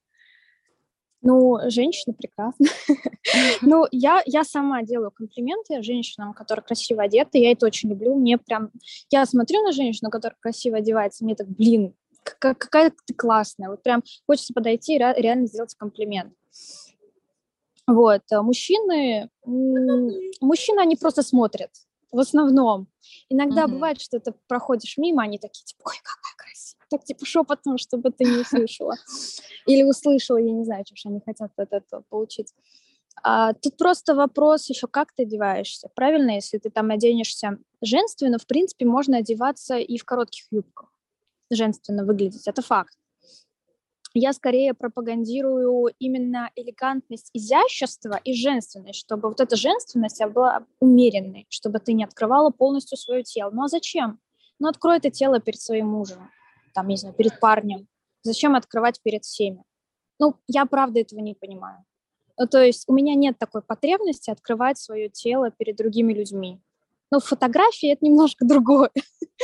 Ну, 1.21 1.57
женщины 1.69 2.15
прекрасны. 2.15 2.67
ну, 3.61 3.85
я, 3.91 4.21
я 4.25 4.43
сама 4.43 4.83
делаю 4.83 5.11
комплименты 5.11 5.81
женщинам, 5.81 6.33
которые 6.33 6.63
красиво 6.63 7.03
одеты. 7.03 7.39
Я 7.39 7.51
это 7.51 7.65
очень 7.65 7.89
люблю. 7.89 8.15
Мне 8.15 8.37
прям... 8.37 8.71
Я 9.09 9.25
смотрю 9.25 9.61
на 9.63 9.71
женщину, 9.71 10.09
которая 10.09 10.37
красиво 10.39 10.77
одевается, 10.77 11.25
мне 11.25 11.35
так, 11.35 11.47
блин, 11.49 11.95
какая 12.39 12.91
ты 13.05 13.13
классная. 13.13 13.69
Вот 13.69 13.83
прям 13.83 14.03
хочется 14.25 14.53
подойти 14.53 14.95
и 14.95 14.97
реально 14.97 15.47
сделать 15.47 15.75
комплимент. 15.75 16.33
Вот. 17.87 18.21
А 18.31 18.41
мужчины... 18.41 19.29
Мужчины, 19.45 20.79
они 20.79 20.95
просто 20.95 21.23
смотрят 21.23 21.71
в 22.11 22.19
основном. 22.19 22.87
Иногда 23.29 23.65
mm-hmm. 23.65 23.71
бывает, 23.71 24.01
что 24.01 24.19
ты 24.19 24.33
проходишь 24.47 24.97
мимо, 24.97 25.23
они 25.23 25.37
такие, 25.37 25.65
типа, 25.65 25.81
ой, 25.85 25.95
какая 26.03 26.35
красивая. 26.37 26.85
Так, 26.89 27.03
типа, 27.03 27.25
шепотом, 27.25 27.77
чтобы 27.77 28.11
ты 28.11 28.25
не 28.25 28.37
услышала. 28.37 28.95
Или 29.65 29.83
услышала, 29.83 30.37
я 30.37 30.51
не 30.51 30.63
знаю, 30.63 30.85
что 30.93 31.09
они 31.09 31.21
хотят 31.25 31.51
от 31.57 31.73
этого 31.73 32.03
получить. 32.09 32.53
А, 33.23 33.53
тут 33.53 33.77
просто 33.77 34.15
вопрос 34.15 34.69
еще, 34.69 34.87
как 34.87 35.13
ты 35.13 35.23
одеваешься. 35.23 35.89
Правильно, 35.95 36.31
если 36.31 36.57
ты 36.59 36.69
там 36.69 36.91
оденешься 36.91 37.57
женственно, 37.81 38.37
в 38.37 38.47
принципе, 38.47 38.85
можно 38.85 39.17
одеваться 39.17 39.77
и 39.77 39.97
в 39.97 40.05
коротких 40.05 40.45
юбках. 40.51 40.89
Женственно 41.49 42.05
выглядеть, 42.05 42.47
это 42.47 42.61
факт. 42.61 42.93
Я 44.13 44.33
скорее 44.33 44.73
пропагандирую 44.73 45.93
именно 45.99 46.49
элегантность, 46.55 47.29
изящество 47.33 48.19
и 48.23 48.33
женственность, 48.33 48.99
чтобы 48.99 49.29
вот 49.29 49.39
эта 49.39 49.55
женственность 49.55 50.23
была 50.33 50.65
умеренной, 50.79 51.45
чтобы 51.49 51.79
ты 51.79 51.93
не 51.93 52.03
открывала 52.03 52.49
полностью 52.49 52.97
свое 52.97 53.23
тело. 53.23 53.51
Ну 53.51 53.63
а 53.63 53.67
зачем? 53.67 54.19
Ну 54.59 54.69
открой 54.69 54.97
это 54.97 55.11
тело 55.11 55.39
перед 55.39 55.61
своим 55.61 55.89
мужем, 55.89 56.29
там, 56.73 56.87
не 56.87 56.97
знаю, 56.97 57.13
перед 57.13 57.39
парнем. 57.39 57.87
Зачем 58.23 58.55
открывать 58.55 58.99
перед 59.03 59.23
всеми? 59.23 59.63
Ну, 60.19 60.35
я 60.47 60.65
правда 60.65 60.99
этого 60.99 61.19
не 61.19 61.35
понимаю. 61.35 61.85
Ну, 62.39 62.47
то 62.47 62.63
есть 62.63 62.85
у 62.87 62.93
меня 62.93 63.15
нет 63.15 63.37
такой 63.37 63.61
потребности 63.61 64.31
открывать 64.31 64.77
свое 64.77 65.09
тело 65.09 65.51
перед 65.51 65.75
другими 65.75 66.13
людьми. 66.13 66.59
Но 67.11 67.19
фотографии 67.19 67.91
это 67.91 68.05
немножко 68.05 68.45
другое. 68.45 68.91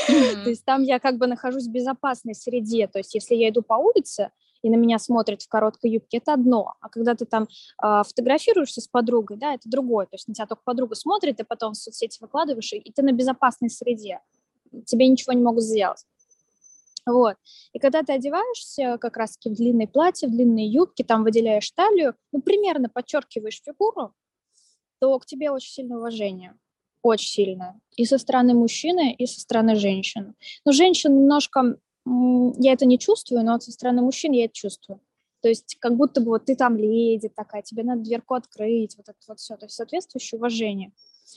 Mm-hmm. 0.10 0.43
то 0.43 0.50
есть 0.50 0.65
там 0.65 0.84
я 0.84 1.00
как 1.00 1.17
бы 1.17 1.27
нахожусь 1.27 1.67
в 1.67 1.72
безопасной 1.72 2.36
среде. 2.36 2.88
То 2.88 3.00
есть 3.00 3.13
если 3.13 3.36
я 3.36 3.50
иду 3.50 3.62
по 3.62 3.75
улице, 3.75 4.32
и 4.63 4.70
на 4.70 4.75
меня 4.75 4.98
смотрят 4.98 5.41
в 5.41 5.50
короткой 5.50 5.91
юбке, 5.91 6.17
это 6.17 6.34
одно. 6.34 6.75
А 6.79 6.89
когда 6.89 7.15
ты 7.15 7.25
там 7.25 7.43
э, 7.84 8.03
фотографируешься 8.08 8.79
с 8.79 8.88
подругой, 8.88 9.38
да, 9.38 9.53
это 9.53 9.70
другое. 9.70 10.05
То 10.05 10.15
есть 10.15 10.27
на 10.27 10.34
тебя 10.34 10.48
только 10.48 10.63
подруга 10.63 10.96
смотрит, 10.96 11.39
и 11.41 11.43
потом 11.43 11.74
в 11.74 11.77
соцсети 11.77 12.17
выкладываешь, 12.22 12.72
и 12.72 12.91
ты 12.91 13.01
на 13.01 13.12
безопасной 13.12 13.70
среде. 13.70 14.22
Тебе 14.86 15.08
ничего 15.08 15.34
не 15.34 15.43
могут 15.43 15.63
сделать. 15.63 16.05
Вот. 17.05 17.36
И 17.74 17.79
когда 17.79 18.03
ты 18.03 18.13
одеваешься 18.13 18.98
как 18.98 19.17
раз-таки 19.17 19.50
в 19.50 19.58
длинные 19.58 19.88
платья, 19.88 20.27
в 20.27 20.32
длинные 20.32 20.67
юбки, 20.67 21.03
там 21.03 21.24
выделяешь 21.24 21.70
талию, 21.72 22.15
ну, 22.32 22.41
примерно 22.41 22.88
подчеркиваешь 22.88 23.62
фигуру, 23.63 24.13
то 25.00 25.20
к 25.20 25.25
тебе 25.25 25.51
очень 25.51 25.74
сильное 25.74 25.98
уважение. 25.98 26.58
Очень 27.03 27.27
сильное. 27.27 27.79
И 27.95 28.05
со 28.05 28.17
стороны 28.17 28.55
мужчины, 28.55 29.13
и 29.13 29.27
со 29.27 29.39
стороны 29.39 29.75
женщины. 29.75 30.33
Но 30.65 30.72
женщин 30.72 31.15
немножко, 31.15 31.77
я 32.05 32.74
это 32.74 32.86
не 32.86 32.98
чувствую, 32.98 33.43
но 33.43 33.60
со 33.60 33.72
стороны 33.72 34.01
мужчин 34.01 34.31
я 34.31 34.45
это 34.45 34.53
чувствую. 34.53 35.00
То 35.41 35.50
есть 35.50 35.75
как 35.79 35.95
будто 35.95 36.22
бы 36.22 36.29
вот 36.29 36.45
ты 36.45 36.55
там 36.55 36.77
леди 36.77 37.29
такая, 37.29 37.62
тебе 37.62 37.83
надо 37.83 38.01
дверку 38.01 38.33
открыть, 38.33 38.95
вот 38.98 39.10
это 39.10 39.19
вот 39.27 39.39
все. 39.39 39.55
То 39.57 39.65
есть 39.65 39.75
соответствующее 39.75 40.39
уважение. 40.39 40.91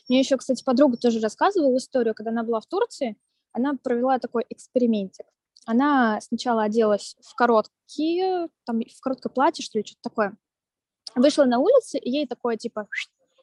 Мне 0.09 0.21
еще, 0.21 0.39
кстати, 0.39 0.65
подруга 0.65 0.97
тоже 0.97 1.21
рассказывала 1.21 1.77
историю, 1.77 2.15
когда 2.15 2.31
она 2.31 2.43
была 2.43 2.61
в 2.61 2.67
Турции, 2.67 3.17
она 3.53 3.75
провела 3.83 4.19
такой 4.19 4.47
экспериментик 4.49 5.27
она 5.67 6.21
сначала 6.21 6.63
оделась 6.63 7.17
в 7.21 7.35
короткие, 7.35 8.49
там, 8.65 8.81
в 8.81 9.01
короткое 9.01 9.29
платье, 9.31 9.65
что 9.65 9.79
ли, 9.79 9.85
что-то 9.85 10.01
такое. 10.03 10.37
Вышла 11.17 11.45
на 11.45 11.59
улицу, 11.59 11.99
и 11.99 12.09
ей 12.09 12.27
такое, 12.27 12.57
типа, 12.57 12.89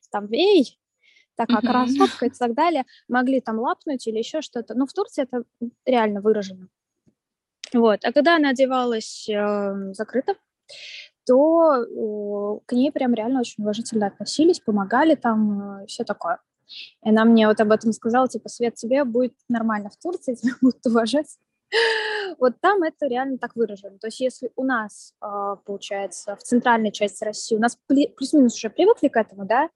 там, 0.10 0.32
эй, 0.32 0.80
такая 1.36 1.62
mm-hmm. 1.62 1.68
красотка 1.68 2.26
и 2.26 2.30
так 2.30 2.54
далее, 2.54 2.86
могли 3.08 3.42
там 3.42 3.60
лапнуть 3.60 4.08
или 4.08 4.18
еще 4.18 4.42
что-то. 4.42 4.74
Но 4.76 4.86
в 4.86 4.94
Турции 4.94 5.24
это 5.24 5.44
реально 5.86 6.22
выражено. 6.22 6.68
Вот. 7.74 8.06
А 8.06 8.12
когда 8.12 8.36
она 8.36 8.50
одевалась 8.50 9.28
э, 9.28 9.94
закрыто, 9.94 10.36
то 11.26 11.76
э, 11.76 12.60
к 12.66 12.74
ней 12.74 12.92
прям 12.92 13.14
реально 13.14 13.40
очень 13.40 13.64
уважительно 13.64 14.08
относились, 14.08 14.60
помогали 14.60 15.16
там, 15.16 15.82
э, 15.82 15.86
все 15.88 16.04
такое. 16.04 16.40
И 17.04 17.10
она 17.10 17.26
мне 17.26 17.48
вот 17.48 17.60
об 17.60 17.72
этом 17.72 17.94
сказала, 17.94 18.28
типа, 18.28 18.50
Свет, 18.50 18.76
тебе 18.76 19.04
будет 19.04 19.34
нормально 19.50 19.90
в 19.90 19.98
Турции, 19.98 20.36
тебя 20.42 20.54
будут 20.62 20.86
уважать. 20.86 21.38
Вот 22.40 22.54
там 22.62 22.84
это 22.84 23.08
реально 23.08 23.38
так 23.38 23.56
выражено. 23.56 23.98
То 23.98 24.08
есть 24.08 24.20
если 24.20 24.52
у 24.56 24.64
нас, 24.64 25.16
а, 25.20 25.56
получается, 25.56 26.36
в 26.36 26.44
центральной 26.44 26.92
части 26.92 27.24
России, 27.24 27.56
у 27.56 27.60
нас 27.60 27.80
плюс-минус 27.88 28.56
уже 28.56 28.70
привыкли 28.70 29.08
к 29.08 29.18
этому, 29.18 29.46
да, 29.46 29.70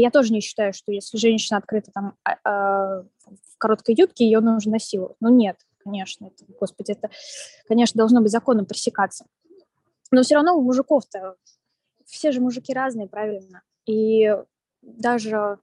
я 0.00 0.10
тоже 0.10 0.32
не 0.32 0.40
считаю, 0.40 0.72
что 0.72 0.92
если 0.92 1.18
женщина 1.18 1.58
открыта 1.58 1.90
там 1.92 2.16
а, 2.24 2.36
а, 2.44 3.02
в 3.26 3.58
короткой 3.58 3.94
юбке, 3.96 4.24
ее 4.24 4.40
нужно 4.40 4.72
насиловать. 4.72 5.16
Ну 5.20 5.28
нет, 5.28 5.56
конечно, 5.78 6.26
это, 6.26 6.44
господи, 6.58 6.92
это, 6.92 7.10
конечно, 7.66 7.98
должно 7.98 8.20
быть 8.20 8.30
законом 8.30 8.66
пресекаться. 8.66 9.26
Но 10.10 10.22
все 10.22 10.36
равно 10.36 10.56
у 10.56 10.62
мужиков-то, 10.62 11.36
все 12.06 12.32
же 12.32 12.40
мужики 12.40 12.72
разные, 12.72 13.08
правильно? 13.08 13.62
И 13.86 14.34
даже, 14.82 15.58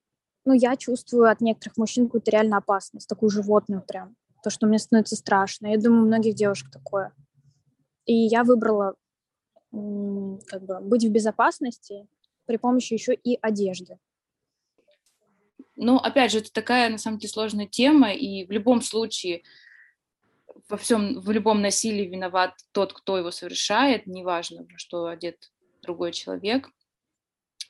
ну, 0.46 0.54
я 0.54 0.76
чувствую 0.76 1.30
от 1.30 1.42
некоторых 1.42 1.78
мужчин 1.78 2.06
какую-то 2.06 2.32
реально 2.32 2.58
опасность, 2.58 3.08
такую 3.08 3.30
животную 3.30 3.82
прям 3.82 4.16
то, 4.42 4.50
что 4.50 4.68
мне 4.68 4.80
становится 4.80 5.16
страшно. 5.16 5.68
Я 5.68 5.78
думаю, 5.78 6.04
у 6.04 6.08
многих 6.08 6.36
девушек 6.36 6.72
такое. 6.72 7.14
И 8.06 8.14
я 8.14 8.44
выбрала 8.44 8.96
как 9.72 10.64
бы 10.64 10.80
быть 10.80 11.06
в 11.06 11.12
безопасности 11.12 12.08
при 12.46 12.58
помощи 12.58 12.94
еще 12.94 13.14
и 13.14 13.38
одежды. 13.42 14.00
Ну, 15.82 15.96
опять 15.96 16.32
же, 16.32 16.40
это 16.40 16.52
такая, 16.52 16.90
на 16.90 16.98
самом 16.98 17.20
деле, 17.20 17.32
сложная 17.32 17.66
тема, 17.66 18.12
и 18.12 18.46
в 18.46 18.52
любом 18.52 18.82
случае 18.82 19.44
во 20.68 20.76
всем, 20.76 21.22
в 21.22 21.32
любом 21.32 21.62
насилии 21.62 22.06
виноват 22.06 22.54
тот, 22.74 22.92
кто 22.92 23.18
его 23.18 23.32
совершает, 23.32 24.06
неважно, 24.06 24.68
что 24.76 25.08
одет 25.08 25.52
другой 25.82 26.12
человек. 26.12 26.70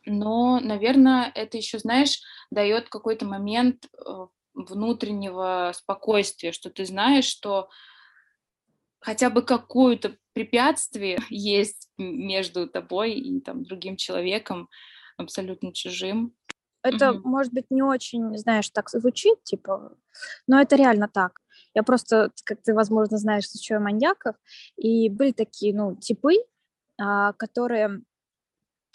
Но, 0.06 0.60
наверное, 0.60 1.32
это 1.36 1.58
еще, 1.58 1.78
знаешь, 1.78 2.20
дает 2.50 2.90
какой-то 2.90 3.28
момент 3.28 3.86
э, 3.86 4.28
внутреннего 4.56 5.72
спокойствия, 5.76 6.52
что 6.52 6.72
ты 6.72 6.86
знаешь, 6.86 7.26
что 7.26 7.70
хотя 9.00 9.30
бы 9.30 9.44
какое-то 9.44 10.18
препятствие 10.34 11.20
есть 11.30 11.90
между 12.00 12.68
тобой 12.68 13.14
и 13.14 13.40
там 13.40 13.64
другим 13.64 13.98
человеком, 13.98 14.68
абсолютно 15.16 15.74
чужим. 15.74 16.34
Это, 16.82 17.06
mm-hmm. 17.06 17.22
может 17.24 17.54
быть, 17.54 17.66
не 17.70 17.84
очень, 17.84 18.38
знаешь, 18.38 18.70
так 18.70 18.90
звучит, 18.90 19.44
типа, 19.44 19.94
но 20.48 20.62
это 20.62 20.76
реально 20.76 21.10
так. 21.12 21.42
Я 21.74 21.84
просто, 21.84 22.32
как 22.46 22.62
ты, 22.62 22.74
возможно, 22.74 23.18
знаешь, 23.18 23.46
изучаю 23.46 23.82
маньяков, 23.82 24.36
и 24.78 25.10
были 25.10 25.32
такие, 25.32 25.76
ну, 25.76 25.96
типы, 25.96 26.36
а, 26.98 27.34
которые 27.34 28.02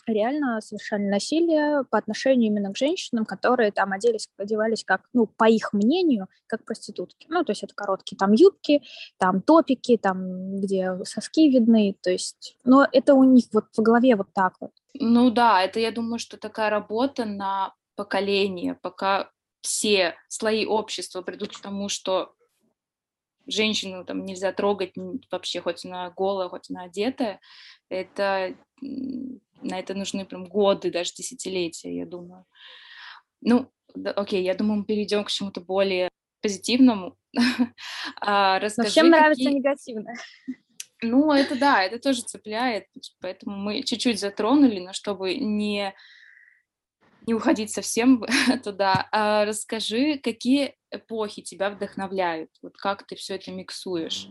реально 0.07 0.61
совершали 0.61 1.03
насилие 1.03 1.85
по 1.91 1.99
отношению 1.99 2.51
именно 2.51 2.73
к 2.73 2.77
женщинам, 2.77 3.25
которые 3.25 3.73
там 3.73 3.93
оделись, 3.93 4.29
одевались 4.37 4.85
как, 4.85 5.03
ну, 5.13 5.27
по 5.27 5.49
их 5.49 5.73
мнению, 5.73 6.29
как 6.47 6.65
проститутки. 6.65 7.27
Ну, 7.31 7.45
то 7.45 7.53
есть 7.53 7.63
это 7.63 7.75
короткие 7.75 8.19
там 8.19 8.33
юбки, 8.33 8.83
там 9.19 9.41
топики, 9.41 9.97
там, 9.97 10.61
где 10.61 10.99
соски 11.05 11.49
видны, 11.49 11.97
то 12.03 12.11
есть, 12.11 12.59
но 12.65 12.87
это 12.93 13.15
у 13.15 13.25
них 13.25 13.47
вот 13.53 13.67
в 13.77 13.83
голове 13.83 14.17
вот 14.17 14.29
так 14.35 14.55
вот. 14.61 14.73
Ну 14.95 15.31
да, 15.31 15.63
это, 15.63 15.81
я 15.81 15.91
думаю, 15.91 16.19
что 16.19 16.37
такая 16.37 16.71
работа 16.71 17.25
на 17.25 17.75
поколение, 17.97 18.75
пока 18.75 19.31
все 19.61 20.15
слои 20.29 20.67
общества 20.67 21.23
придут 21.23 21.57
к 21.57 21.61
тому, 21.61 21.89
что 21.89 22.35
женщину 23.47 24.05
там 24.05 24.25
нельзя 24.25 24.53
трогать 24.53 24.93
вообще, 25.31 25.61
хоть 25.61 25.85
она 25.85 26.11
голая, 26.11 26.49
хоть 26.49 26.71
она 26.71 26.85
одетая, 26.85 27.41
это 27.89 28.55
на 28.81 29.79
это 29.79 29.95
нужны 29.95 30.25
прям 30.25 30.47
годы, 30.47 30.91
даже 30.91 31.13
десятилетия, 31.15 31.97
я 31.97 32.07
думаю. 32.07 32.45
Ну, 33.41 33.71
да, 33.95 34.11
окей, 34.13 34.43
я 34.43 34.55
думаю, 34.55 34.81
мы 34.81 34.85
перейдем 34.85 35.25
к 35.25 35.31
чему-то 35.31 35.61
более 35.61 36.09
позитивному. 36.43 37.17
расскажи, 38.21 38.75
Но 38.77 38.85
всем 38.85 39.11
нравится 39.11 39.45
какие... 39.45 39.59
негативное. 39.59 40.17
Ну, 41.05 41.33
это 41.33 41.59
да, 41.59 41.83
это 41.83 41.99
тоже 41.99 42.23
цепляет, 42.23 42.87
поэтому 43.21 43.57
мы 43.57 43.83
чуть-чуть 43.83 44.21
затронули, 44.21 44.81
но 44.81 44.93
чтобы 44.93 45.35
не, 45.35 45.95
не 47.27 47.35
уходить 47.35 47.71
совсем 47.71 48.25
туда, 48.65 49.09
а 49.13 49.45
расскажи, 49.45 50.19
какие 50.19 50.77
эпохи 50.91 51.43
тебя 51.43 51.71
вдохновляют, 51.71 52.51
вот 52.63 52.77
как 52.77 53.07
ты 53.07 53.17
все 53.17 53.37
это 53.37 53.51
миксуешь? 53.51 54.29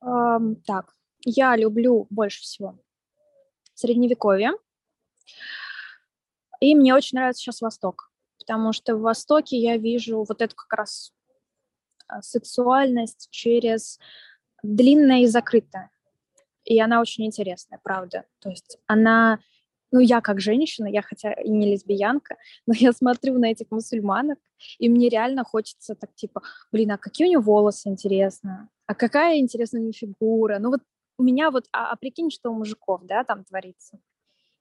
Так, 0.00 0.94
я 1.24 1.56
люблю 1.56 2.06
больше 2.10 2.42
всего 2.42 2.78
средневековье. 3.74 4.52
И 6.60 6.74
мне 6.74 6.94
очень 6.94 7.18
нравится 7.18 7.42
сейчас 7.42 7.60
Восток, 7.60 8.12
потому 8.38 8.72
что 8.72 8.96
в 8.96 9.00
Востоке 9.00 9.58
я 9.58 9.76
вижу 9.76 10.24
вот 10.26 10.40
эту 10.40 10.54
как 10.54 10.72
раз 10.72 11.12
а, 12.06 12.22
сексуальность 12.22 13.28
через 13.30 13.98
длинное 14.64 15.20
и 15.20 15.26
закрытое. 15.26 15.90
И 16.64 16.80
она 16.80 17.00
очень 17.00 17.26
интересная, 17.26 17.78
правда. 17.82 18.24
То 18.40 18.48
есть 18.48 18.78
она, 18.86 19.38
ну 19.92 20.00
я 20.00 20.20
как 20.20 20.40
женщина, 20.40 20.86
я 20.86 21.02
хотя 21.02 21.32
и 21.32 21.50
не 21.50 21.70
лесбиянка, 21.70 22.36
но 22.66 22.74
я 22.74 22.92
смотрю 22.92 23.38
на 23.38 23.50
этих 23.50 23.70
мусульманок, 23.70 24.38
и 24.78 24.88
мне 24.88 25.08
реально 25.08 25.44
хочется 25.44 25.94
так 25.94 26.14
типа, 26.14 26.42
блин, 26.72 26.92
а 26.92 26.98
какие 26.98 27.26
у 27.26 27.28
нее 27.28 27.40
волосы 27.40 27.88
интересные, 27.88 28.68
а 28.86 28.94
какая 28.94 29.38
интересная 29.38 29.80
у 29.80 29.84
нее 29.84 29.92
фигура. 29.92 30.58
Ну 30.58 30.70
вот 30.70 30.80
у 31.18 31.22
меня 31.22 31.50
вот, 31.50 31.66
а, 31.72 31.92
а 31.92 31.96
прикинь, 31.96 32.30
что 32.30 32.50
у 32.50 32.54
мужиков, 32.54 33.02
да, 33.04 33.22
там 33.24 33.44
творится. 33.44 34.00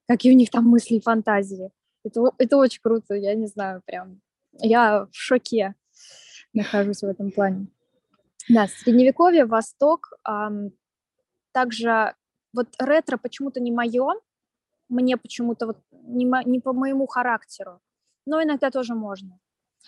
Какие 0.07 0.33
у 0.33 0.35
них 0.35 0.49
там 0.49 0.65
мысли 0.65 0.95
и 0.95 1.01
фантазии. 1.01 1.71
Это, 2.03 2.31
это 2.37 2.57
очень 2.57 2.81
круто, 2.81 3.15
я 3.15 3.33
не 3.33 3.47
знаю, 3.47 3.81
прям. 3.85 4.21
Я 4.59 5.07
в 5.09 5.15
шоке 5.15 5.75
нахожусь 6.51 7.01
в 7.01 7.05
этом 7.05 7.31
плане. 7.31 7.67
Да, 8.49 8.67
средневековье, 8.67 9.45
Восток. 9.45 10.13
Эм, 10.27 10.71
также 11.51 12.15
вот 12.53 12.67
ретро 12.79 13.17
почему-то 13.17 13.59
не 13.59 13.71
мое, 13.71 14.13
мне 14.89 15.17
почему-то 15.17 15.67
вот 15.67 15.77
не, 15.91 16.25
не 16.45 16.59
по 16.59 16.73
моему 16.73 17.07
характеру. 17.07 17.79
Но 18.25 18.41
иногда 18.41 18.69
тоже 18.69 18.95
можно. 18.95 19.39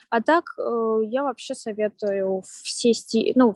А 0.10 0.22
так 0.22 0.46
э, 0.58 1.00
я 1.04 1.24
вообще 1.24 1.56
советую 1.56 2.44
все 2.64 2.94
сти... 2.94 3.34
ну, 3.36 3.56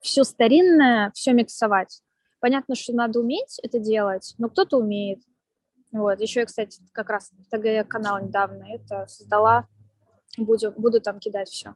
все 0.00 0.24
старинное, 0.24 1.10
все 1.14 1.32
миксовать. 1.32 2.02
Понятно, 2.40 2.74
что 2.74 2.92
надо 2.92 3.20
уметь 3.20 3.58
это 3.62 3.78
делать, 3.78 4.34
но 4.38 4.48
кто-то 4.48 4.78
умеет. 4.78 5.20
Вот. 5.92 6.20
Еще 6.20 6.40
я, 6.40 6.46
кстати, 6.46 6.80
как 6.92 7.10
раз 7.10 7.30
ТГ-канал 7.50 8.20
недавно 8.20 8.64
это 8.64 9.06
создала. 9.06 9.66
Буду, 10.36 10.72
буду 10.72 11.00
там 11.00 11.18
кидать 11.18 11.48
все. 11.48 11.74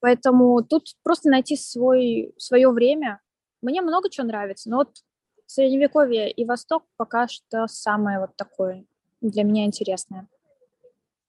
Поэтому 0.00 0.62
тут 0.62 0.94
просто 1.02 1.28
найти 1.28 1.56
свой, 1.56 2.34
свое 2.38 2.70
время. 2.70 3.20
Мне 3.62 3.82
много 3.82 4.10
чего 4.10 4.26
нравится, 4.26 4.70
но 4.70 4.78
вот 4.78 4.96
Средневековье 5.46 6.30
и 6.30 6.44
Восток 6.44 6.84
пока 6.96 7.28
что 7.28 7.66
самое 7.66 8.20
вот 8.20 8.36
такое 8.36 8.84
для 9.20 9.42
меня 9.42 9.64
интересное. 9.64 10.28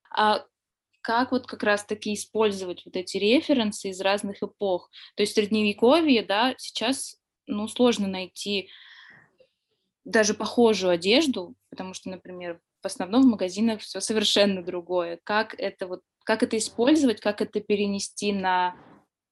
А 0.10 0.46
как 1.02 1.32
вот 1.32 1.48
как 1.48 1.64
раз-таки 1.64 2.14
использовать 2.14 2.86
вот 2.86 2.96
эти 2.96 3.18
референсы 3.18 3.90
из 3.90 4.00
разных 4.02 4.44
эпох? 4.44 4.90
То 5.16 5.24
есть 5.24 5.34
Средневековье, 5.34 6.24
да, 6.24 6.54
сейчас, 6.58 7.18
ну, 7.48 7.68
сложно 7.68 8.08
найти 8.08 8.70
даже 10.06 10.34
похожую 10.34 10.92
одежду, 10.92 11.56
потому 11.70 11.94
что, 11.94 12.10
например, 12.10 12.60
в 12.82 12.86
основном 12.86 13.24
в 13.24 13.32
магазинах 13.32 13.82
все 13.82 14.02
совершенно 14.02 14.64
другое. 14.64 15.20
Как 15.24 15.56
это 15.58 15.88
вот, 15.88 16.02
как 16.24 16.44
это 16.44 16.58
использовать, 16.58 17.20
как 17.20 17.42
это 17.42 17.60
перенести 17.62 18.34
на 18.34 18.76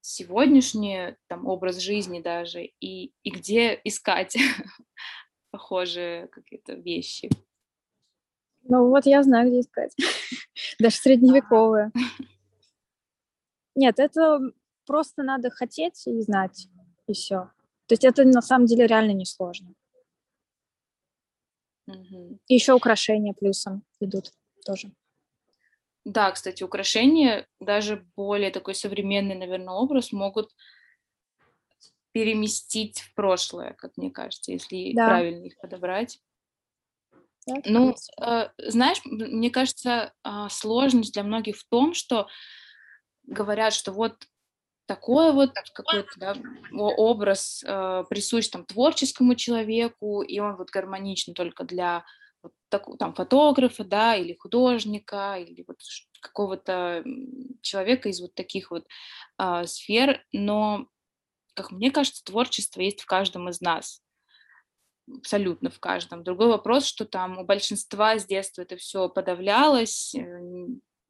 сегодняшний 0.02 1.16
там 1.28 1.46
образ 1.48 1.78
жизни 1.78 2.22
даже 2.22 2.64
и 2.64 3.12
и 3.24 3.30
где 3.30 3.80
искать 3.84 4.38
похожие 5.52 6.28
какие-то 6.28 6.74
вещи. 6.74 7.30
Ну 8.64 8.90
вот 8.90 9.06
я 9.06 9.24
знаю, 9.24 9.50
где 9.50 9.62
искать. 9.62 9.96
Даже 10.80 10.96
средневековые. 10.98 11.92
Нет, 13.76 14.00
это 14.00 14.40
просто 14.86 15.24
надо 15.24 15.50
хотеть 15.50 16.06
и 16.08 16.22
знать, 16.22 16.68
и 17.08 17.14
все. 17.14 17.52
То 17.88 17.94
есть 17.94 18.04
это 18.04 18.24
на 18.26 18.42
самом 18.42 18.66
деле 18.66 18.86
реально 18.86 19.12
несложно. 19.12 19.74
Угу. 21.88 22.40
И 22.48 22.54
еще 22.54 22.74
украшения 22.74 23.34
плюсом 23.34 23.84
идут 24.00 24.32
тоже. 24.66 24.92
Да, 26.10 26.32
кстати, 26.32 26.64
украшения, 26.64 27.46
даже 27.60 28.04
более 28.16 28.50
такой 28.50 28.74
современный, 28.74 29.36
наверное, 29.36 29.76
образ 29.76 30.12
могут 30.12 30.50
переместить 32.14 33.02
в 33.02 33.14
прошлое, 33.14 33.74
как 33.74 33.96
мне 33.96 34.10
кажется, 34.10 34.52
если 34.52 34.94
да. 34.96 35.06
правильно 35.06 35.46
их 35.46 35.58
подобрать. 35.62 36.20
Да, 37.46 37.62
ну, 37.66 37.96
э, 38.26 38.50
знаешь, 38.58 39.02
мне 39.06 39.52
кажется, 39.52 40.12
э, 40.24 40.30
сложность 40.50 41.14
для 41.14 41.22
многих 41.22 41.58
в 41.58 41.70
том, 41.70 41.94
что 41.94 42.28
говорят, 43.22 43.74
что 43.74 43.92
вот 43.92 44.26
такой 44.88 45.32
вот 45.32 45.52
какой-то 45.76 46.10
да, 46.18 46.36
образ 46.72 47.64
э, 47.64 48.04
присущ 48.10 48.48
там 48.48 48.66
творческому 48.66 49.36
человеку, 49.36 50.24
и 50.24 50.40
он 50.40 50.56
вот 50.56 50.72
гармоничен 50.72 51.36
только 51.36 51.66
для 51.66 52.04
вот 52.44 52.54
так, 52.70 52.86
там 52.98 53.14
фотографа, 53.14 53.84
да, 53.84 54.16
или 54.16 54.36
художника, 54.40 55.38
или 55.38 55.64
вот 55.68 55.78
какого-то 56.22 57.04
человека 57.62 58.10
из 58.10 58.22
вот 58.22 58.34
таких 58.36 58.72
вот 58.72 58.86
э, 59.38 59.66
сфер, 59.66 60.24
но, 60.32 60.88
как 61.56 61.72
мне 61.72 61.92
кажется, 61.92 62.24
творчество 62.24 62.82
есть 62.82 63.02
в 63.02 63.06
каждом 63.06 63.50
из 63.50 63.62
нас, 63.62 64.02
абсолютно 65.08 65.70
в 65.70 65.80
каждом. 65.80 66.24
Другой 66.24 66.48
вопрос, 66.48 66.86
что 66.86 67.06
там 67.06 67.40
у 67.40 67.46
большинства 67.46 68.18
с 68.18 68.26
детства 68.26 68.62
это 68.62 68.78
все 68.78 69.10
подавлялось, 69.10 70.14
э, 70.16 70.68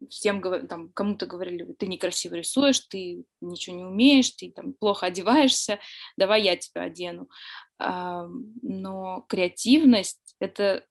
всем 0.09 0.41
там 0.67 0.89
кому-то 0.93 1.25
говорили, 1.25 1.74
ты 1.74 1.88
некрасиво 1.88 2.36
рисуешь, 2.36 2.80
ты 2.80 3.25
ничего 3.41 3.75
не 3.75 3.84
умеешь, 3.84 4.32
ты 4.32 4.51
там 4.51 4.73
плохо 4.73 5.08
одеваешься, 5.08 5.80
давай 6.17 6.43
я 6.43 6.56
тебя 6.56 6.84
одену. 6.84 7.30
Но 7.77 9.25
креативность— 9.27 10.36
это 10.39 10.86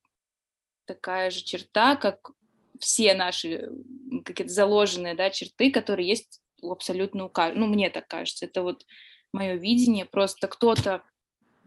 такая 0.89 1.31
же 1.31 1.45
черта, 1.45 1.95
как 1.95 2.31
все 2.81 3.15
наши 3.15 3.71
какие-то 4.25 4.53
заложенные 4.53 5.15
да, 5.15 5.31
черты, 5.31 5.71
которые 5.71 6.09
есть 6.09 6.41
у 6.63 6.73
абсолютно 6.73 7.27
у 7.27 7.29
каждого. 7.29 7.61
Ну, 7.61 7.67
мне 7.73 7.91
так 7.91 8.09
кажется. 8.09 8.47
Это 8.47 8.63
вот 8.63 8.85
мое 9.33 9.55
видение. 9.55 10.07
Просто 10.07 10.49
кто-то 10.49 11.03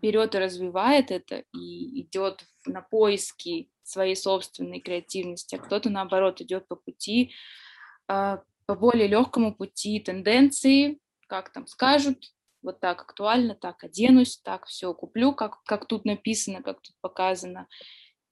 берет 0.01 0.35
и 0.35 0.39
развивает 0.39 1.11
это 1.11 1.43
и 1.53 2.01
идет 2.01 2.43
на 2.65 2.81
поиски 2.81 3.69
своей 3.83 4.15
собственной 4.15 4.79
креативности, 4.79 5.55
а 5.55 5.59
кто-то, 5.59 5.89
наоборот, 5.89 6.41
идет 6.41 6.67
по 6.67 6.75
пути, 6.75 7.33
а, 8.07 8.41
по 8.65 8.75
более 8.75 9.07
легкому 9.07 9.53
пути 9.53 9.99
тенденции, 9.99 10.99
как 11.27 11.51
там 11.51 11.67
скажут, 11.67 12.31
вот 12.61 12.79
так 12.79 13.01
актуально, 13.01 13.55
так 13.55 13.83
оденусь, 13.83 14.37
так 14.37 14.65
все 14.65 14.93
куплю, 14.93 15.33
как, 15.33 15.63
как 15.63 15.87
тут 15.87 16.05
написано, 16.05 16.61
как 16.61 16.81
тут 16.81 16.95
показано. 17.01 17.67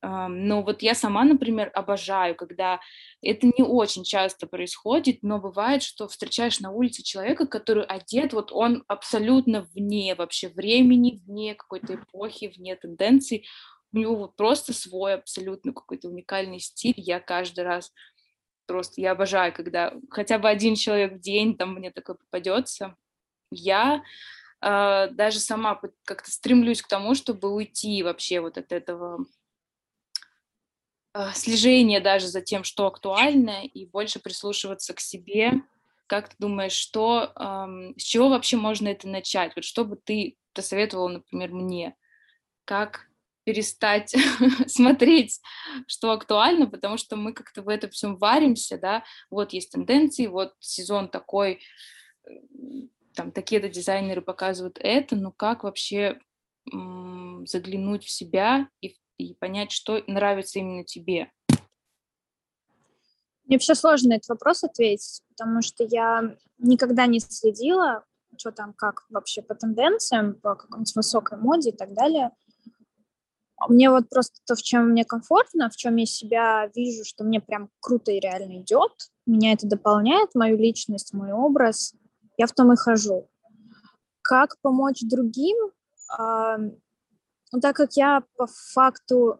Но 0.02 0.62
вот 0.62 0.82
я 0.82 0.96
сама, 0.96 1.26
например, 1.26 1.72
обожаю, 1.74 2.36
когда 2.36 2.80
это 3.22 3.48
не 3.48 3.64
очень 3.64 4.04
часто 4.06 4.48
происходит, 4.48 5.24
но 5.24 5.40
бывает, 5.40 5.84
что 5.84 6.08
встречаешь 6.08 6.62
на 6.62 6.72
улице 6.72 7.04
человека, 7.04 7.46
который 7.46 7.84
одет, 7.84 8.32
вот 8.32 8.52
он 8.54 8.86
абсолютно 8.88 9.68
вне 9.74 10.16
вообще 10.16 10.48
времени, 10.48 11.22
вне 11.26 11.54
какой-то 11.54 11.96
эпохи, 11.96 12.54
вне 12.56 12.78
тенденций, 12.78 13.46
у 13.92 13.98
него 13.98 14.16
вот 14.16 14.36
просто 14.36 14.74
свой 14.74 15.16
абсолютно 15.16 15.74
какой-то 15.74 16.08
уникальный 16.08 16.60
стиль, 16.60 16.94
я 16.96 17.20
каждый 17.20 17.66
раз 17.66 17.92
просто, 18.68 19.02
я 19.02 19.12
обожаю, 19.12 19.52
когда 19.52 19.94
хотя 20.10 20.38
бы 20.40 20.48
один 20.48 20.76
человек 20.76 21.14
в 21.16 21.20
день 21.20 21.58
там 21.58 21.74
мне 21.74 21.92
такой 21.92 22.16
попадется, 22.16 22.96
я 23.52 24.04
э, 24.62 25.08
даже 25.12 25.40
сама 25.40 25.82
как-то 26.06 26.32
стремлюсь 26.32 26.82
к 26.82 26.88
тому, 26.88 27.16
чтобы 27.16 27.54
уйти 27.54 28.04
вообще 28.04 28.42
вот 28.42 28.58
от 28.58 28.72
этого 28.72 29.26
э, 31.13 31.32
слежения 31.34 32.00
даже 32.00 32.28
за 32.28 32.41
тем, 32.41 32.63
что 32.63 32.88
актуально, 32.88 33.65
и 33.65 33.86
больше 33.86 34.19
прислушиваться 34.19 34.93
к 34.93 35.00
себе. 35.00 35.54
Как 36.08 36.30
ты 36.30 36.36
думаешь, 36.39 36.74
что, 36.74 37.32
э, 37.36 37.93
с 37.98 38.04
чего 38.04 38.30
вообще 38.30 38.58
можно 38.58 38.88
это 38.88 39.08
начать? 39.08 39.54
Вот 39.56 39.63
что 39.63 39.86
бы 39.86 39.98
ты 39.98 40.38
посоветовала, 40.54 41.10
например, 41.10 41.52
мне? 41.52 41.95
Как 42.65 43.10
перестать 43.43 44.15
смотреть, 44.67 45.41
что 45.88 46.12
актуально, 46.12 46.67
потому 46.67 46.98
что 46.98 47.15
мы 47.15 47.34
как-то 47.34 47.63
в 47.63 47.69
этом 47.69 47.89
всем 47.89 48.17
варимся, 48.17 48.78
да, 48.78 49.04
вот 49.32 49.54
есть 49.54 49.72
тенденции, 49.72 50.28
вот 50.28 50.54
сезон 50.60 51.10
такой, 51.10 51.60
там 53.15 53.32
такие-то 53.32 53.67
дизайнеры 53.67 54.22
показывают 54.22 54.78
это, 54.80 55.15
но 55.15 55.32
как 55.32 55.63
вообще 55.63 56.19
заглянуть 57.45 58.04
в 58.04 58.12
себя 58.12 58.67
и 58.82 58.99
и 59.20 59.36
понять, 59.36 59.72
что 59.72 60.02
нравится 60.08 60.60
именно 60.60 60.84
тебе? 60.84 61.32
Мне 63.46 63.58
вообще 63.58 63.76
сложно 63.76 64.14
этот 64.14 64.30
вопрос 64.30 64.64
ответить, 64.64 65.22
потому 65.30 65.62
что 65.62 65.84
я 65.84 66.36
никогда 66.58 67.06
не 67.06 67.20
следила, 67.20 68.06
что 68.38 68.52
там, 68.52 68.74
как 68.74 69.06
вообще 69.10 69.42
по 69.42 69.56
тенденциям, 69.56 70.36
по 70.36 70.56
какой-нибудь 70.56 70.96
высокой 70.96 71.38
моде 71.38 71.72
и 71.72 71.76
так 71.76 71.94
далее. 71.94 72.32
Мне 73.68 73.90
вот 73.90 74.08
просто 74.10 74.40
то, 74.46 74.56
в 74.56 74.62
чем 74.62 74.92
мне 74.92 75.04
комфортно, 75.04 75.70
в 75.70 75.76
чем 75.76 75.98
я 75.98 76.06
себя 76.06 76.72
вижу, 76.74 77.04
что 77.04 77.26
мне 77.26 77.42
прям 77.42 77.70
круто 77.82 78.12
и 78.12 78.20
реально 78.20 78.62
идет, 78.62 78.94
меня 79.26 79.52
это 79.52 79.68
дополняет, 79.68 80.34
мою 80.34 80.58
личность, 80.58 81.14
мой 81.14 81.34
образ, 81.34 81.94
я 82.38 82.48
в 82.48 82.54
том 82.54 82.72
и 82.72 82.78
хожу. 82.78 83.30
Как 84.22 84.56
помочь 84.62 85.02
другим? 85.02 85.58
Ну, 87.52 87.60
так 87.60 87.76
как 87.76 87.94
я 87.94 88.24
по 88.36 88.48
факту, 88.48 89.40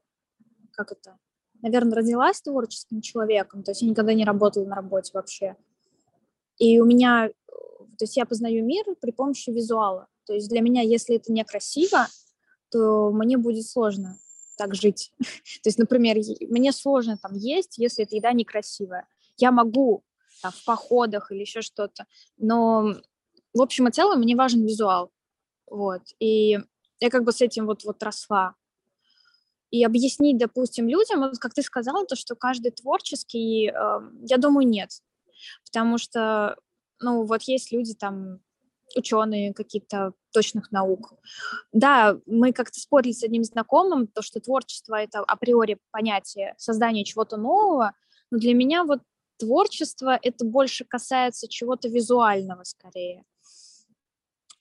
как 0.72 0.92
это, 0.92 1.18
наверное, 1.62 1.98
родилась 1.98 2.42
творческим 2.42 3.02
человеком, 3.02 3.64
то 3.64 3.72
есть 3.72 3.82
я 3.82 3.90
никогда 3.90 4.14
не 4.14 4.26
работала 4.26 4.66
на 4.66 4.76
работе 4.76 5.12
вообще. 5.14 5.56
И 6.58 6.80
у 6.80 6.86
меня, 6.86 7.30
то 7.48 8.02
есть 8.02 8.18
я 8.18 8.26
познаю 8.26 8.66
мир 8.66 8.86
при 9.00 9.12
помощи 9.12 9.50
визуала. 9.50 10.08
То 10.26 10.34
есть 10.34 10.50
для 10.50 10.62
меня, 10.62 10.82
если 10.82 11.16
это 11.16 11.32
некрасиво, 11.32 12.08
то 12.72 13.12
мне 13.12 13.38
будет 13.38 13.68
сложно 13.68 14.18
так 14.58 14.76
жить. 14.76 15.12
то 15.20 15.68
есть, 15.70 15.80
например, 15.80 16.18
мне 16.50 16.72
сложно 16.72 17.18
там 17.18 17.34
есть, 17.34 17.78
если 17.78 18.04
эта 18.06 18.16
еда 18.16 18.34
некрасивая. 18.34 19.08
Я 19.38 19.52
могу 19.52 20.04
там, 20.42 20.52
в 20.52 20.66
походах 20.66 21.32
или 21.32 21.42
еще 21.42 21.62
что-то, 21.62 22.06
но 22.38 22.96
в 23.54 23.62
общем 23.62 23.88
и 23.88 23.92
целом 23.92 24.20
мне 24.20 24.36
важен 24.36 24.66
визуал. 24.66 25.12
Вот. 25.66 26.02
И 26.20 26.60
я 27.00 27.10
как 27.10 27.24
бы 27.24 27.32
с 27.32 27.42
этим 27.42 27.66
вот, 27.66 27.84
вот 27.84 28.02
росла. 28.04 28.56
И 29.72 29.84
объяснить, 29.84 30.38
допустим, 30.38 30.88
людям, 30.88 31.20
вот 31.20 31.38
как 31.38 31.54
ты 31.54 31.62
сказала, 31.62 32.06
то, 32.06 32.16
что 32.16 32.36
каждый 32.36 32.72
творческий, 32.72 33.70
э, 33.70 34.00
я 34.24 34.38
думаю, 34.38 34.68
нет. 34.68 34.90
Потому 35.66 35.98
что, 35.98 36.58
ну, 37.00 37.24
вот 37.24 37.44
есть 37.44 37.72
люди 37.72 37.94
там, 37.94 38.40
ученые 38.96 39.54
какие-то 39.54 40.14
точных 40.34 40.72
наук. 40.72 41.14
Да, 41.72 42.18
мы 42.26 42.52
как-то 42.54 42.80
спорили 42.80 43.12
с 43.12 43.24
одним 43.24 43.44
знакомым, 43.44 44.08
то, 44.08 44.22
что 44.22 44.40
творчество— 44.40 44.96
это 44.96 45.20
априори 45.20 45.78
понятие 45.92 46.56
создания 46.58 47.04
чего-то 47.04 47.38
нового, 47.38 47.94
но 48.32 48.40
для 48.40 48.54
меня 48.54 48.84
вот 48.84 49.02
творчество— 49.38 50.20
это 50.22 50.46
больше 50.46 50.86
касается 50.86 51.48
чего-то 51.48 51.88
визуального 51.88 52.64
скорее. 52.64 53.24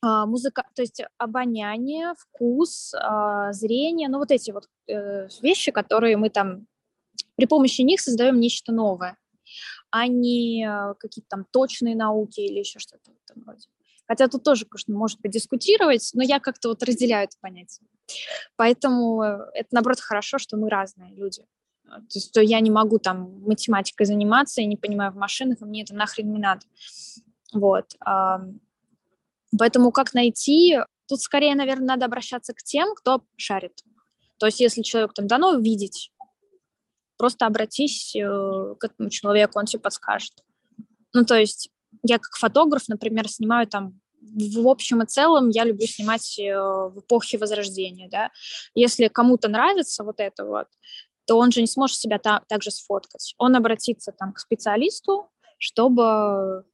А, 0.00 0.26
музыка, 0.26 0.64
то 0.74 0.82
есть 0.82 1.02
обоняние, 1.18 2.14
вкус, 2.16 2.94
а, 2.94 3.52
зрение, 3.52 4.08
ну 4.08 4.18
вот 4.18 4.30
эти 4.30 4.52
вот 4.52 4.68
э, 4.86 5.28
вещи, 5.42 5.72
которые 5.72 6.16
мы 6.16 6.30
там 6.30 6.66
при 7.36 7.46
помощи 7.46 7.82
них 7.82 8.00
создаем 8.00 8.38
нечто 8.38 8.72
новое, 8.72 9.16
а 9.90 10.06
не 10.06 10.64
э, 10.64 10.94
какие-то 11.00 11.28
там 11.28 11.46
точные 11.50 11.96
науки 11.96 12.40
или 12.40 12.60
еще 12.60 12.78
что-то 12.78 13.10
в 13.10 13.16
этом 13.24 13.44
роде. 13.44 13.66
Хотя 14.06 14.28
тут 14.28 14.44
тоже, 14.44 14.66
конечно, 14.66 14.94
может 14.94 15.20
быть 15.20 15.32
дискутировать, 15.32 16.10
но 16.14 16.22
я 16.22 16.38
как-то 16.38 16.68
вот 16.68 16.82
разделяю 16.82 17.24
это 17.24 17.36
понятие. 17.40 17.86
Поэтому 18.56 19.22
э, 19.22 19.50
это, 19.54 19.68
наоборот, 19.72 20.00
хорошо, 20.00 20.38
что 20.38 20.56
мы 20.56 20.70
разные 20.70 21.12
люди. 21.12 21.42
То 21.84 22.14
есть 22.14 22.28
что 22.28 22.40
я 22.40 22.60
не 22.60 22.70
могу 22.70 22.98
там 22.98 23.42
математикой 23.42 24.06
заниматься, 24.06 24.60
я 24.60 24.66
не 24.66 24.76
понимаю 24.76 25.10
в 25.10 25.16
машинах, 25.16 25.60
и 25.60 25.64
мне 25.64 25.82
это 25.82 25.94
нахрен 25.94 26.30
не 26.30 26.38
надо. 26.38 26.60
Вот. 27.52 27.96
Поэтому 29.56 29.92
как 29.92 30.14
найти? 30.14 30.78
Тут 31.06 31.20
скорее, 31.20 31.54
наверное, 31.54 31.88
надо 31.88 32.06
обращаться 32.06 32.52
к 32.52 32.62
тем, 32.62 32.94
кто 32.94 33.22
шарит. 33.36 33.82
То 34.38 34.46
есть 34.46 34.60
если 34.60 34.82
человек 34.82 35.14
там 35.14 35.26
дано 35.26 35.54
видеть, 35.54 36.12
просто 37.16 37.46
обратись 37.46 38.14
э, 38.14 38.20
к 38.78 38.84
этому 38.84 39.10
человеку, 39.10 39.58
он 39.58 39.66
тебе 39.66 39.80
подскажет. 39.80 40.32
Ну, 41.12 41.24
то 41.24 41.36
есть 41.36 41.70
я 42.02 42.18
как 42.18 42.36
фотограф, 42.36 42.88
например, 42.88 43.28
снимаю 43.28 43.66
там 43.66 44.00
в 44.20 44.68
общем 44.68 45.02
и 45.02 45.06
целом 45.06 45.48
я 45.48 45.64
люблю 45.64 45.86
снимать 45.86 46.38
э, 46.38 46.54
в 46.54 47.00
эпохе 47.00 47.38
Возрождения, 47.38 48.08
да. 48.08 48.30
Если 48.74 49.08
кому-то 49.08 49.48
нравится 49.48 50.04
вот 50.04 50.20
это 50.20 50.44
вот, 50.44 50.66
то 51.26 51.38
он 51.38 51.50
же 51.52 51.60
не 51.60 51.66
сможет 51.66 51.96
себя 51.96 52.18
та- 52.18 52.42
также 52.48 52.70
сфоткать. 52.70 53.34
Он 53.38 53.56
обратится 53.56 54.12
там 54.12 54.32
к 54.32 54.38
специалисту, 54.38 55.30
чтобы 55.58 56.64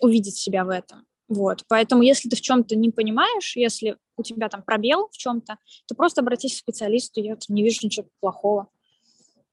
увидеть 0.00 0.36
себя 0.36 0.64
в 0.64 0.68
этом. 0.68 1.06
Вот, 1.28 1.64
поэтому 1.68 2.02
если 2.02 2.28
ты 2.28 2.36
в 2.36 2.40
чем-то 2.40 2.76
не 2.76 2.90
понимаешь, 2.90 3.56
если 3.56 3.96
у 4.16 4.22
тебя 4.22 4.48
там 4.48 4.62
пробел 4.62 5.08
в 5.10 5.16
чем-то, 5.16 5.58
то 5.86 5.94
просто 5.94 6.20
обратись 6.20 6.54
к 6.54 6.58
специалисту, 6.58 7.20
я 7.20 7.36
не 7.48 7.62
вижу 7.64 7.80
ничего 7.82 8.06
плохого. 8.20 8.68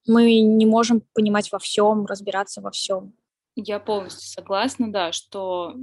Мы 0.05 0.39
не 0.41 0.65
можем 0.65 1.01
понимать 1.13 1.51
во 1.51 1.59
всем, 1.59 2.05
разбираться 2.05 2.61
во 2.61 2.71
всем. 2.71 3.13
Я 3.55 3.79
полностью 3.79 4.27
согласна, 4.27 4.91
да, 4.91 5.11
что 5.11 5.75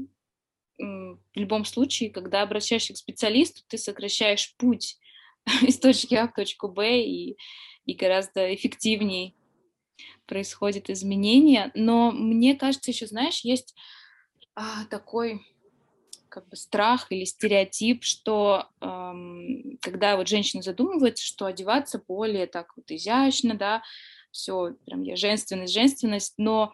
в 0.79 1.19
любом 1.35 1.65
случае, 1.65 2.11
когда 2.11 2.43
обращаешься 2.43 2.95
к 2.95 2.99
специалисту, 2.99 3.63
ты 3.69 3.77
сокращаешь 3.77 4.55
путь 4.57 4.99
из 5.63 5.79
точки 5.79 6.15
А 6.15 6.29
в 6.29 6.35
точку 6.35 6.69
Б, 6.69 7.03
и, 7.03 7.37
и 7.85 7.95
гораздо 7.95 8.55
эффективнее 8.55 9.35
происходят 10.27 10.89
изменения. 10.89 11.71
Но 11.75 12.13
мне 12.13 12.55
кажется, 12.55 12.91
еще, 12.91 13.07
знаешь, 13.07 13.41
есть 13.41 13.75
а, 14.55 14.85
такой 14.87 15.43
как 16.31 16.49
бы 16.49 16.57
страх 16.57 17.09
или 17.11 17.25
стереотип, 17.25 18.05
что 18.05 18.69
эм, 18.81 19.79
когда 19.83 20.17
вот 20.17 20.29
женщина 20.29 20.63
задумывается, 20.63 21.25
что 21.25 21.47
одеваться 21.47 22.03
более 22.07 22.47
так 22.47 22.73
вот 22.77 22.91
изящно, 22.91 23.55
да, 23.55 23.83
все 24.31 24.75
прям 24.87 25.03
я 25.03 25.17
женственность, 25.17 25.75
женственность, 25.75 26.35
но 26.39 26.73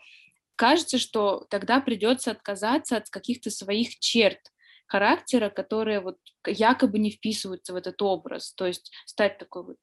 кажется, 0.54 0.98
что 0.98 1.46
тогда 1.50 1.80
придется 1.80 2.30
отказаться 2.30 2.96
от 2.96 3.08
каких-то 3.10 3.50
своих 3.50 3.98
черт 3.98 4.52
характера, 4.86 5.50
которые 5.50 6.00
вот 6.00 6.18
якобы 6.46 6.98
не 6.98 7.10
вписываются 7.10 7.72
в 7.72 7.76
этот 7.76 8.00
образ, 8.02 8.52
то 8.54 8.66
есть 8.66 8.92
стать 9.04 9.38
такой 9.38 9.64
вот 9.64 9.76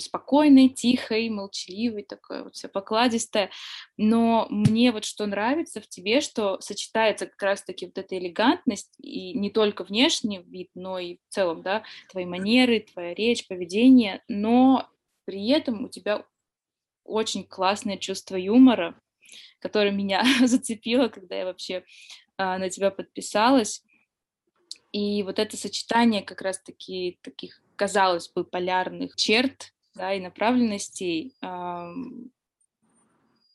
спокойной, 0.00 0.68
тихой, 0.68 1.28
молчаливой, 1.28 2.02
такой 2.02 2.44
вот 2.44 2.54
все 2.54 2.68
покладистая. 2.68 3.50
Но 3.96 4.46
мне 4.50 4.92
вот 4.92 5.04
что 5.04 5.26
нравится 5.26 5.80
в 5.80 5.88
тебе, 5.88 6.20
что 6.20 6.60
сочетается 6.60 7.26
как 7.26 7.42
раз-таки 7.42 7.86
вот 7.86 7.98
эта 7.98 8.18
элегантность, 8.18 8.94
и 8.98 9.32
не 9.32 9.50
только 9.50 9.84
внешний 9.84 10.42
вид, 10.42 10.70
но 10.74 10.98
и 10.98 11.16
в 11.16 11.34
целом, 11.34 11.62
да, 11.62 11.82
твои 12.10 12.24
манеры, 12.24 12.80
твоя 12.80 13.14
речь, 13.14 13.46
поведение, 13.46 14.22
но 14.28 14.88
при 15.24 15.48
этом 15.48 15.84
у 15.84 15.88
тебя 15.88 16.24
очень 17.04 17.44
классное 17.44 17.96
чувство 17.96 18.36
юмора, 18.36 19.00
которое 19.60 19.90
меня 19.90 20.24
зацепило, 20.46 21.08
когда 21.08 21.36
я 21.36 21.44
вообще 21.44 21.84
а, 22.36 22.58
на 22.58 22.70
тебя 22.70 22.90
подписалась. 22.90 23.82
И 24.92 25.22
вот 25.22 25.38
это 25.38 25.56
сочетание 25.56 26.22
как 26.22 26.40
раз-таки 26.40 27.18
таких 27.22 27.62
казалось 27.76 28.28
бы, 28.28 28.44
полярных 28.44 29.16
черт 29.16 29.72
да, 29.94 30.12
и 30.12 30.20
направленностей, 30.20 31.34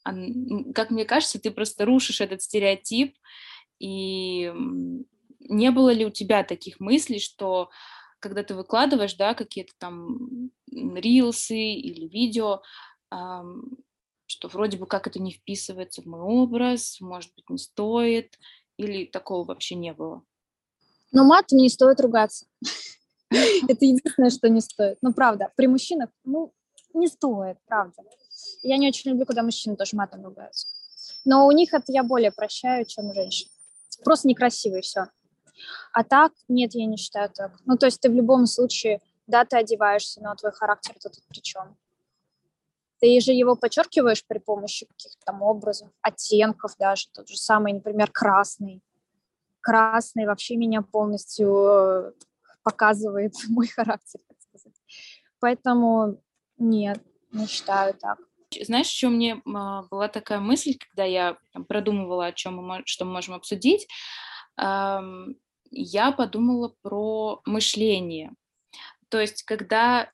как 0.06 0.90
мне 0.90 1.06
кажется, 1.06 1.40
ты 1.40 1.52
просто 1.52 1.86
рушишь 1.86 2.22
этот 2.22 2.42
стереотип, 2.42 3.16
и 3.80 4.52
не 5.40 5.72
было 5.72 5.92
ли 5.92 6.06
у 6.06 6.10
тебя 6.10 6.44
таких 6.44 6.80
мыслей, 6.80 7.20
что 7.20 7.70
когда 8.20 8.44
ты 8.44 8.56
выкладываешь, 8.56 9.16
да, 9.16 9.34
какие-то 9.34 9.74
там 9.78 10.50
рилсы 10.72 11.58
или 11.58 12.08
видео, 12.08 12.62
что 14.28 14.48
вроде 14.48 14.78
бы 14.78 14.86
как 14.86 15.08
это 15.08 15.20
не 15.20 15.32
вписывается 15.32 16.02
в 16.02 16.06
мой 16.06 16.22
образ, 16.22 17.02
может 17.02 17.34
быть, 17.36 17.50
не 17.50 17.58
стоит, 17.58 18.40
или 18.78 19.06
такого 19.06 19.46
вообще 19.46 19.76
не 19.76 19.94
было? 19.94 20.24
Но 21.12 21.26
матом 21.26 21.58
не 21.58 21.70
стоит 21.70 22.00
ругаться. 22.00 22.46
Это 23.68 23.86
единственное, 23.86 24.30
что 24.30 24.50
не 24.50 24.62
стоит. 24.62 24.98
Ну, 25.02 25.14
правда, 25.14 25.52
при 25.56 25.68
мужчинах, 25.68 26.10
ну, 26.26 26.54
не 26.94 27.08
стоит, 27.08 27.58
правда. 27.66 28.04
Я 28.62 28.78
не 28.78 28.90
очень 28.90 29.12
люблю, 29.12 29.26
когда 29.26 29.44
мужчины 29.44 29.78
тоже 29.78 29.96
матом 29.96 30.24
ругаются. 30.26 30.68
Но 31.24 31.48
у 31.48 31.52
них 31.52 31.74
это 31.74 31.86
я 31.92 32.04
более 32.04 32.32
прощаю, 32.32 32.86
чем 32.86 33.10
у 33.10 33.14
женщин. 33.14 33.48
Просто 34.04 34.28
некрасиво 34.28 34.78
и 34.78 34.82
все. 34.82 35.08
А 35.94 36.04
так, 36.04 36.34
нет, 36.48 36.74
я 36.74 36.86
не 36.86 36.98
считаю 36.98 37.30
так. 37.30 37.54
Ну, 37.66 37.78
то 37.78 37.86
есть 37.86 38.02
ты 38.02 38.10
в 38.10 38.14
любом 38.14 38.48
случае, 38.48 39.00
да, 39.28 39.46
ты 39.46 39.58
одеваешься, 39.58 40.22
но 40.22 40.36
твой 40.36 40.52
характер 40.52 40.96
тут 41.02 41.14
при 41.30 41.40
чем? 41.40 41.78
Ты 43.00 43.20
же 43.22 43.32
его 43.32 43.56
подчеркиваешь 43.56 44.26
при 44.26 44.40
помощи 44.40 44.86
каких-то 44.86 45.24
там 45.26 45.42
образов, 45.42 45.90
оттенков 46.02 46.76
даже, 46.78 47.08
тот 47.14 47.30
же 47.30 47.38
самый, 47.38 47.74
например, 47.74 48.12
красный. 48.12 48.82
Красный 49.62 50.26
вообще 50.26 50.56
меня 50.56 50.82
полностью 50.82 51.66
э, 51.68 52.12
показывает 52.64 53.34
мой 53.50 53.68
характер, 53.68 54.20
так 54.28 54.38
сказать. 54.40 54.82
Поэтому 55.40 56.22
нет, 56.58 57.02
не 57.32 57.48
считаю 57.48 57.94
так. 57.94 58.20
Знаешь, 58.62 58.90
еще 58.90 59.08
мне 59.08 59.42
а, 59.46 59.84
была 59.84 60.08
такая 60.10 60.40
мысль, 60.40 60.78
когда 60.78 61.06
я 61.06 61.38
продумывала, 61.68 62.28
о 62.28 62.34
чем 62.34 62.58
мы, 62.58 62.82
что 62.86 63.06
мы 63.06 63.14
можем 63.14 63.36
обсудить, 63.36 63.88
я 64.58 66.12
подумала 66.12 66.76
про 66.82 67.42
мышление. 67.46 68.34
То 69.08 69.20
есть, 69.20 69.44
когда 69.44 70.12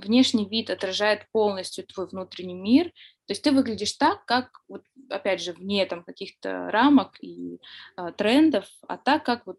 внешний 0.00 0.48
вид 0.48 0.70
отражает 0.70 1.26
полностью 1.32 1.86
твой 1.86 2.08
внутренний 2.08 2.54
мир, 2.54 2.86
то 3.26 3.32
есть 3.32 3.42
ты 3.42 3.52
выглядишь 3.52 3.92
так, 3.92 4.24
как, 4.24 4.60
вот, 4.68 4.82
опять 5.08 5.40
же, 5.40 5.52
вне 5.52 5.86
там 5.86 6.02
каких-то 6.02 6.70
рамок 6.70 7.16
и 7.22 7.60
э, 7.96 8.12
трендов, 8.16 8.66
а 8.88 8.96
так, 8.96 9.24
как 9.24 9.46
вот 9.46 9.58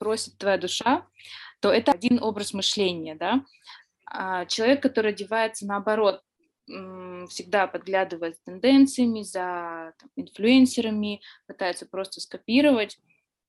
просит 0.00 0.36
твоя 0.38 0.58
душа, 0.58 1.06
то 1.60 1.70
это 1.70 1.92
один 1.92 2.20
образ 2.20 2.54
мышления, 2.54 3.14
да. 3.14 3.44
А 4.06 4.46
человек, 4.46 4.82
который 4.82 5.12
одевается 5.12 5.66
наоборот, 5.66 6.22
всегда 7.28 7.66
подглядывает 7.66 8.36
за 8.36 8.44
тенденциями, 8.44 9.22
за 9.22 9.92
там, 9.98 10.10
инфлюенсерами, 10.16 11.20
пытается 11.46 11.86
просто 11.86 12.20
скопировать, 12.20 12.98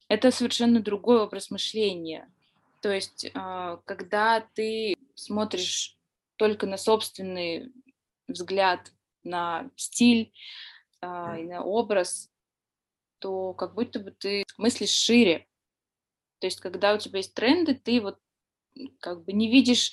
это 0.08 0.32
совершенно 0.32 0.82
другой 0.82 1.22
образ 1.22 1.52
мышления. 1.52 2.30
То 2.82 2.92
есть, 2.92 3.30
а, 3.34 3.78
когда 3.86 4.46
ты 4.56 4.96
смотришь 5.16 5.98
только 6.36 6.66
на 6.66 6.78
собственный 6.78 7.72
взгляд, 8.28 8.92
на 9.24 9.70
стиль 9.76 10.34
а, 11.00 11.38
и 11.38 11.44
на 11.44 11.64
образ, 11.64 12.30
то 13.20 13.54
как 13.54 13.76
будто 13.76 14.00
бы 14.00 14.12
ты 14.12 14.44
мыслишь 14.58 14.90
шире, 14.90 15.48
то 16.42 16.48
есть, 16.48 16.60
когда 16.60 16.94
у 16.94 16.98
тебя 16.98 17.20
есть 17.20 17.34
тренды, 17.34 17.76
ты 17.76 18.02
вот 18.02 18.18
как 19.00 19.24
бы 19.24 19.34
не 19.34 19.50
видишь, 19.50 19.92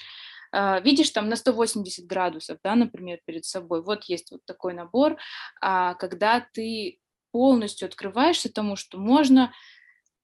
Uh, 0.50 0.82
видишь 0.82 1.10
там 1.10 1.28
на 1.28 1.36
180 1.36 2.06
градусов, 2.06 2.58
да, 2.64 2.74
например, 2.74 3.20
перед 3.26 3.44
собой. 3.44 3.82
Вот 3.82 4.04
есть 4.04 4.30
вот 4.30 4.42
такой 4.46 4.72
набор. 4.72 5.18
А 5.60 5.92
когда 5.92 6.40
ты 6.40 7.00
полностью 7.32 7.84
открываешься 7.84 8.50
тому, 8.50 8.74
что 8.74 8.96
можно 8.96 9.52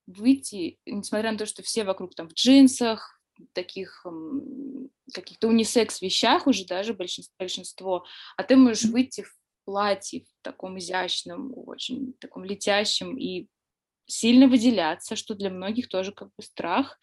выйти, 0.06 0.78
несмотря 0.87 1.30
на 1.30 1.37
то, 1.37 1.44
что 1.44 1.62
все 1.62 1.84
вокруг 1.84 2.14
там 2.14 2.30
в 2.30 2.32
джинсах, 2.32 3.20
таких 3.52 4.06
каких-то 5.12 5.48
унисекс 5.48 6.00
вещах 6.00 6.46
уже 6.46 6.64
даже 6.64 6.94
большинство, 6.94 7.34
большинство, 7.38 8.06
а 8.38 8.44
ты 8.44 8.56
можешь 8.56 8.84
выйти 8.84 9.22
в 9.22 9.37
платье 9.64 10.20
в 10.20 10.42
таком 10.42 10.78
изящном, 10.78 11.52
очень 11.54 12.14
таком 12.14 12.44
летящем 12.44 13.16
и 13.16 13.48
сильно 14.06 14.48
выделяться, 14.48 15.16
что 15.16 15.34
для 15.34 15.50
многих 15.50 15.88
тоже 15.88 16.12
как 16.12 16.28
бы 16.36 16.42
страх, 16.42 16.98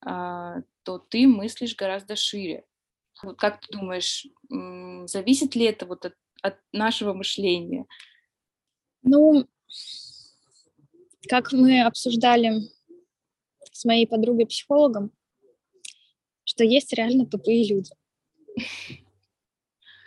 а, 0.00 0.56
то 0.82 0.98
ты 0.98 1.26
мыслишь 1.26 1.76
гораздо 1.76 2.16
шире. 2.16 2.64
Вот 3.22 3.38
как 3.38 3.60
ты 3.60 3.72
думаешь, 3.72 4.26
зависит 5.08 5.54
ли 5.54 5.64
это 5.64 5.86
вот 5.86 6.04
от, 6.04 6.14
от 6.42 6.58
нашего 6.72 7.14
мышления? 7.14 7.86
Ну, 9.02 9.46
как 11.28 11.52
мы 11.52 11.82
обсуждали 11.82 12.60
с 13.72 13.84
моей 13.84 14.06
подругой-психологом, 14.06 15.12
что 16.44 16.64
есть 16.64 16.92
реально 16.92 17.26
тупые 17.26 17.68
люди. 17.68 17.92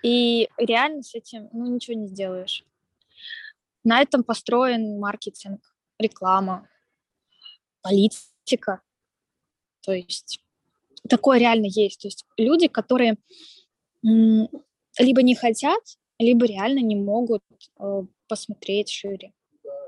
И 0.01 0.49
реально 0.57 1.03
с 1.03 1.13
этим 1.13 1.49
ну, 1.51 1.65
ничего 1.65 1.97
не 1.97 2.07
сделаешь. 2.07 2.63
На 3.83 4.01
этом 4.01 4.23
построен 4.23 4.99
маркетинг, 4.99 5.61
реклама, 5.99 6.67
политика. 7.81 8.81
То 9.81 9.93
есть 9.93 10.41
такое 11.07 11.39
реально 11.39 11.67
есть. 11.67 12.01
То 12.01 12.07
есть 12.07 12.25
люди, 12.37 12.67
которые 12.67 13.17
либо 14.01 15.21
не 15.21 15.35
хотят, 15.35 15.81
либо 16.19 16.45
реально 16.45 16.79
не 16.79 16.95
могут 16.95 17.43
э, 17.79 18.03
посмотреть 18.27 18.89
шире. 18.89 19.33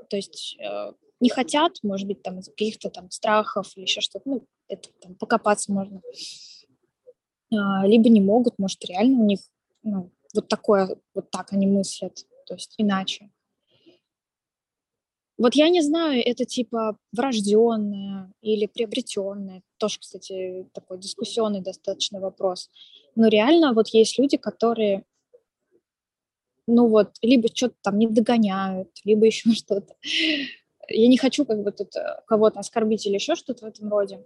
То 0.08 0.16
есть 0.16 0.56
э, 0.58 0.92
не 1.20 1.30
хотят, 1.30 1.78
может 1.82 2.06
быть, 2.06 2.22
там 2.22 2.40
из 2.40 2.48
каких-то 2.48 2.90
там 2.90 3.10
страхов 3.10 3.72
или 3.76 3.84
еще 3.84 4.00
что-то, 4.00 4.28
ну, 4.28 4.46
это 4.68 4.88
там 5.00 5.14
покопаться 5.14 5.72
можно. 5.72 6.00
А, 7.52 7.86
либо 7.86 8.08
не 8.08 8.20
могут, 8.20 8.58
может, 8.58 8.84
реально 8.84 9.22
у 9.22 9.26
них 9.26 9.40
ну, 9.82 10.10
вот 10.34 10.48
такое, 10.48 10.96
вот 11.14 11.30
так 11.30 11.52
они 11.52 11.66
мыслят, 11.66 12.26
то 12.46 12.54
есть 12.54 12.74
иначе. 12.78 13.30
Вот 15.42 15.56
я 15.56 15.68
не 15.70 15.82
знаю, 15.82 16.22
это 16.24 16.44
типа 16.44 16.96
врожденное 17.10 18.32
или 18.42 18.66
приобретенное. 18.66 19.62
Тоже, 19.76 19.98
кстати, 19.98 20.68
такой 20.72 20.98
дискуссионный 20.98 21.60
достаточно 21.60 22.20
вопрос. 22.20 22.70
Но 23.16 23.26
реально 23.26 23.72
вот 23.72 23.88
есть 23.88 24.20
люди, 24.20 24.36
которые, 24.36 25.02
ну 26.68 26.86
вот, 26.86 27.16
либо 27.22 27.48
что-то 27.52 27.74
там 27.82 27.98
не 27.98 28.06
догоняют, 28.06 28.90
либо 29.02 29.26
еще 29.32 29.50
что-то. 29.50 29.96
Я 30.88 31.08
не 31.08 31.18
хочу 31.18 31.44
как 31.44 31.60
бы 31.64 31.72
тут 31.72 31.96
э, 31.96 32.22
кого-то 32.28 32.60
оскорбить 32.60 33.04
или 33.06 33.14
еще 33.14 33.34
что-то 33.34 33.66
в 33.66 33.68
этом 33.68 33.88
роде. 33.88 34.24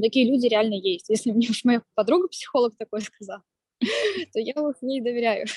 Такие 0.00 0.30
люди 0.30 0.46
реально 0.46 0.74
есть. 0.74 1.08
Если 1.08 1.32
мне 1.32 1.48
уж 1.50 1.64
моя 1.64 1.82
подруга-психолог 1.96 2.76
такое 2.78 3.00
сказала, 3.00 3.42
то 4.32 4.38
я 4.38 4.54
вот 4.54 4.76
ей 4.82 5.00
доверяю. 5.00 5.48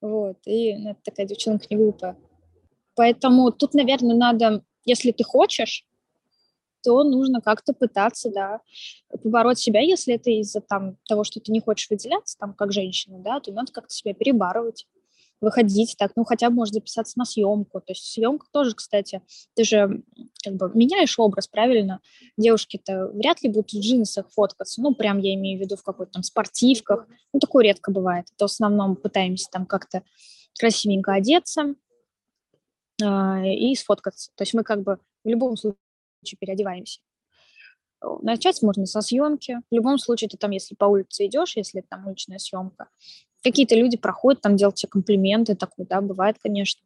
Вот, 0.00 0.38
и 0.46 0.74
ну, 0.76 0.96
такая 1.04 1.26
девчонка 1.26 1.66
не 1.68 1.76
глупая. 1.76 2.16
Поэтому 3.00 3.50
тут, 3.50 3.72
наверное, 3.72 4.14
надо, 4.14 4.62
если 4.84 5.10
ты 5.10 5.24
хочешь, 5.24 5.86
то 6.82 7.02
нужно 7.02 7.40
как-то 7.40 7.72
пытаться, 7.72 8.30
да, 8.30 8.60
побороть 9.22 9.58
себя, 9.58 9.80
если 9.80 10.16
это 10.16 10.30
из-за 10.30 10.60
там 10.60 10.98
того, 11.08 11.24
что 11.24 11.40
ты 11.40 11.50
не 11.50 11.60
хочешь 11.60 11.88
выделяться, 11.88 12.36
там, 12.38 12.52
как 12.52 12.72
женщина, 12.72 13.18
да, 13.20 13.40
то 13.40 13.52
надо 13.52 13.72
как-то 13.72 13.94
себя 13.94 14.12
перебарывать 14.12 14.86
выходить 15.40 15.96
так, 15.98 16.12
ну, 16.14 16.24
хотя 16.24 16.50
бы 16.50 16.56
может 16.56 16.74
записаться 16.74 17.18
на 17.18 17.24
съемку. 17.24 17.80
То 17.80 17.92
есть 17.92 18.04
съемка 18.04 18.46
тоже, 18.52 18.74
кстати, 18.74 19.22
ты 19.54 19.64
же 19.64 20.02
как 20.44 20.56
бы 20.56 20.70
меняешь 20.74 21.18
образ, 21.18 21.48
правильно? 21.48 22.00
Девушки-то 22.36 23.06
вряд 23.14 23.40
ли 23.42 23.48
будут 23.48 23.72
в 23.72 23.80
джинсах 23.80 24.30
фоткаться, 24.30 24.82
ну, 24.82 24.94
прям 24.94 25.16
я 25.20 25.32
имею 25.36 25.58
в 25.58 25.62
виду 25.62 25.76
в 25.76 25.82
какой-то 25.82 26.12
там 26.12 26.22
спортивках. 26.22 27.06
Ну, 27.32 27.40
такое 27.40 27.64
редко 27.64 27.90
бывает. 27.90 28.26
Это 28.36 28.46
в 28.46 28.50
основном 28.50 28.94
пытаемся 28.94 29.48
там 29.50 29.64
как-то 29.64 30.02
красивенько 30.58 31.14
одеться 31.14 31.76
и 33.02 33.74
сфоткаться. 33.74 34.30
То 34.34 34.42
есть 34.42 34.54
мы 34.54 34.64
как 34.64 34.82
бы 34.82 34.98
в 35.24 35.28
любом 35.28 35.56
случае 35.56 35.76
переодеваемся. 36.38 37.00
Начать 38.22 38.62
можно 38.62 38.86
со 38.86 39.02
съемки. 39.02 39.60
В 39.70 39.74
любом 39.74 39.98
случае, 39.98 40.30
ты 40.30 40.36
там, 40.36 40.52
если 40.52 40.74
по 40.74 40.86
улице 40.86 41.26
идешь, 41.26 41.56
если 41.56 41.82
там 41.82 42.06
уличная 42.06 42.38
съемка, 42.38 42.88
какие-то 43.42 43.74
люди 43.74 43.96
проходят, 43.96 44.40
там 44.40 44.56
делают 44.56 44.76
тебе 44.76 44.90
комплименты, 44.90 45.54
такое, 45.54 45.86
да, 45.86 46.00
бывает, 46.00 46.36
конечно. 46.42 46.82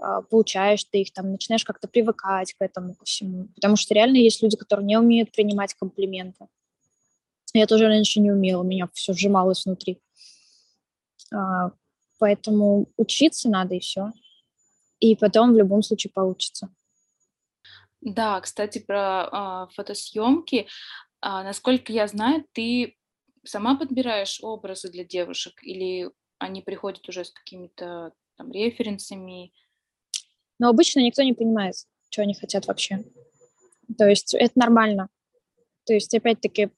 А, 0.00 0.22
получаешь 0.22 0.84
ты 0.84 1.02
их, 1.02 1.12
там, 1.12 1.32
начинаешь 1.32 1.64
как-то 1.64 1.88
привыкать 1.88 2.54
к 2.54 2.62
этому, 2.62 2.94
ко 2.94 3.04
всему. 3.04 3.48
Потому 3.54 3.76
что 3.76 3.94
реально 3.94 4.16
есть 4.16 4.42
люди, 4.42 4.56
которые 4.56 4.86
не 4.86 4.96
умеют 4.96 5.32
принимать 5.32 5.74
комплименты. 5.74 6.46
Я 7.54 7.66
тоже 7.66 7.86
раньше 7.86 8.20
не 8.20 8.30
умела, 8.30 8.62
меня 8.62 8.88
все 8.92 9.12
сжималось 9.12 9.64
внутри. 9.64 10.00
А, 11.34 11.72
поэтому 12.18 12.86
учиться 12.96 13.48
надо 13.48 13.74
и 13.74 13.80
все. 13.80 14.12
И 15.00 15.14
потом 15.16 15.52
в 15.52 15.56
любом 15.56 15.82
случае 15.82 16.12
получится. 16.12 16.68
Да, 18.00 18.40
кстати, 18.40 18.78
про 18.78 19.66
э, 19.70 19.74
фотосъемки. 19.74 20.66
Э, 21.20 21.42
насколько 21.42 21.92
я 21.92 22.06
знаю, 22.06 22.44
ты 22.52 22.96
сама 23.44 23.76
подбираешь 23.76 24.38
образы 24.42 24.90
для 24.90 25.04
девушек 25.04 25.54
или 25.62 26.10
они 26.38 26.62
приходят 26.62 27.08
уже 27.08 27.24
с 27.24 27.30
какими-то 27.30 28.12
там 28.36 28.52
референсами? 28.52 29.52
Но 30.58 30.68
обычно 30.68 31.00
никто 31.00 31.22
не 31.22 31.32
понимает, 31.32 31.74
что 32.10 32.22
они 32.22 32.34
хотят 32.34 32.66
вообще. 32.66 33.04
То 33.96 34.08
есть 34.08 34.34
это 34.34 34.58
нормально. 34.58 35.08
То 35.84 35.94
есть, 35.94 36.14
опять-таки, 36.14 36.70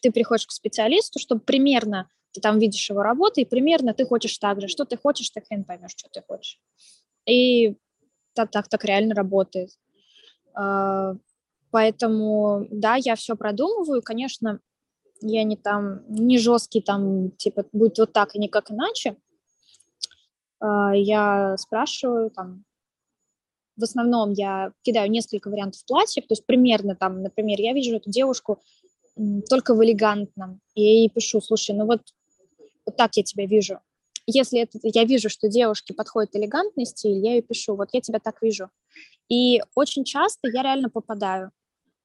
ты 0.00 0.12
приходишь 0.12 0.46
к 0.46 0.52
специалисту, 0.52 1.18
чтобы 1.18 1.40
примерно 1.40 2.08
ты 2.32 2.40
там 2.40 2.58
видишь 2.58 2.88
его 2.88 3.02
работу, 3.02 3.40
и 3.40 3.44
примерно 3.44 3.94
ты 3.94 4.06
хочешь 4.06 4.36
так 4.38 4.60
же. 4.60 4.68
Что 4.68 4.84
ты 4.84 4.96
хочешь, 4.96 5.30
ты 5.30 5.40
хрен 5.40 5.64
поймешь, 5.64 5.94
что 5.96 6.08
ты 6.08 6.22
хочешь. 6.22 6.60
И 7.26 7.76
так, 8.34 8.50
так, 8.50 8.68
так 8.68 8.84
реально 8.84 9.14
работает. 9.14 9.70
А, 10.54 11.14
поэтому, 11.70 12.66
да, 12.70 12.96
я 12.96 13.14
все 13.16 13.36
продумываю. 13.36 14.02
Конечно, 14.02 14.60
я 15.20 15.44
не 15.44 15.56
там, 15.56 16.02
не 16.08 16.38
жесткий 16.38 16.80
там, 16.80 17.30
типа, 17.32 17.64
будет 17.72 17.98
вот 17.98 18.12
так 18.12 18.34
и 18.34 18.38
никак 18.38 18.70
иначе. 18.70 19.16
А, 20.60 20.94
я 20.94 21.56
спрашиваю 21.56 22.30
там, 22.30 22.64
в 23.76 23.84
основном 23.84 24.32
я 24.32 24.72
кидаю 24.82 25.10
несколько 25.10 25.48
вариантов 25.48 25.84
платьев, 25.86 26.26
то 26.26 26.32
есть 26.32 26.44
примерно 26.46 26.94
там, 26.94 27.22
например, 27.22 27.60
я 27.60 27.72
вижу 27.72 27.96
эту 27.96 28.10
девушку 28.10 28.62
только 29.48 29.74
в 29.74 29.84
элегантном, 29.84 30.60
и 30.74 30.82
я 30.82 30.92
ей 31.00 31.10
пишу, 31.10 31.40
слушай, 31.40 31.74
ну 31.74 31.86
вот, 31.86 32.02
вот 32.86 32.96
так 32.96 33.16
я 33.16 33.22
тебя 33.22 33.46
вижу. 33.46 33.80
Если 34.26 34.60
это, 34.60 34.78
я 34.82 35.04
вижу, 35.04 35.28
что 35.28 35.48
девушке 35.48 35.94
подходит 35.94 36.36
элегантный 36.36 36.86
стиль, 36.86 37.18
я 37.18 37.32
ей 37.34 37.42
пишу, 37.42 37.74
вот 37.74 37.88
я 37.92 38.00
тебя 38.00 38.20
так 38.20 38.40
вижу. 38.40 38.70
И 39.28 39.60
очень 39.74 40.04
часто 40.04 40.48
я 40.48 40.62
реально 40.62 40.90
попадаю. 40.90 41.50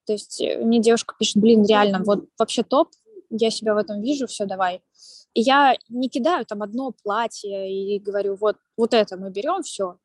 То 0.06 0.14
есть 0.14 0.42
э, 0.42 0.58
мне 0.64 0.80
девушка 0.80 1.16
пишет, 1.20 1.38
блин, 1.38 1.66
реально, 1.66 2.02
вот 2.04 2.26
вообще 2.40 2.64
топ, 2.64 2.90
я 3.30 3.52
себя 3.52 3.74
в 3.74 3.78
этом 3.78 4.02
вижу, 4.02 4.26
все, 4.26 4.46
давай. 4.46 4.82
И 5.34 5.42
я 5.42 5.76
не 5.90 6.10
кидаю 6.10 6.46
там 6.46 6.64
одно 6.64 6.94
платье 7.04 7.72
и 7.72 8.00
говорю, 8.00 8.36
вот, 8.36 8.58
вот 8.78 8.94
это 8.94 9.18
мы 9.18 9.30
берем, 9.30 9.62
все. 9.62 9.98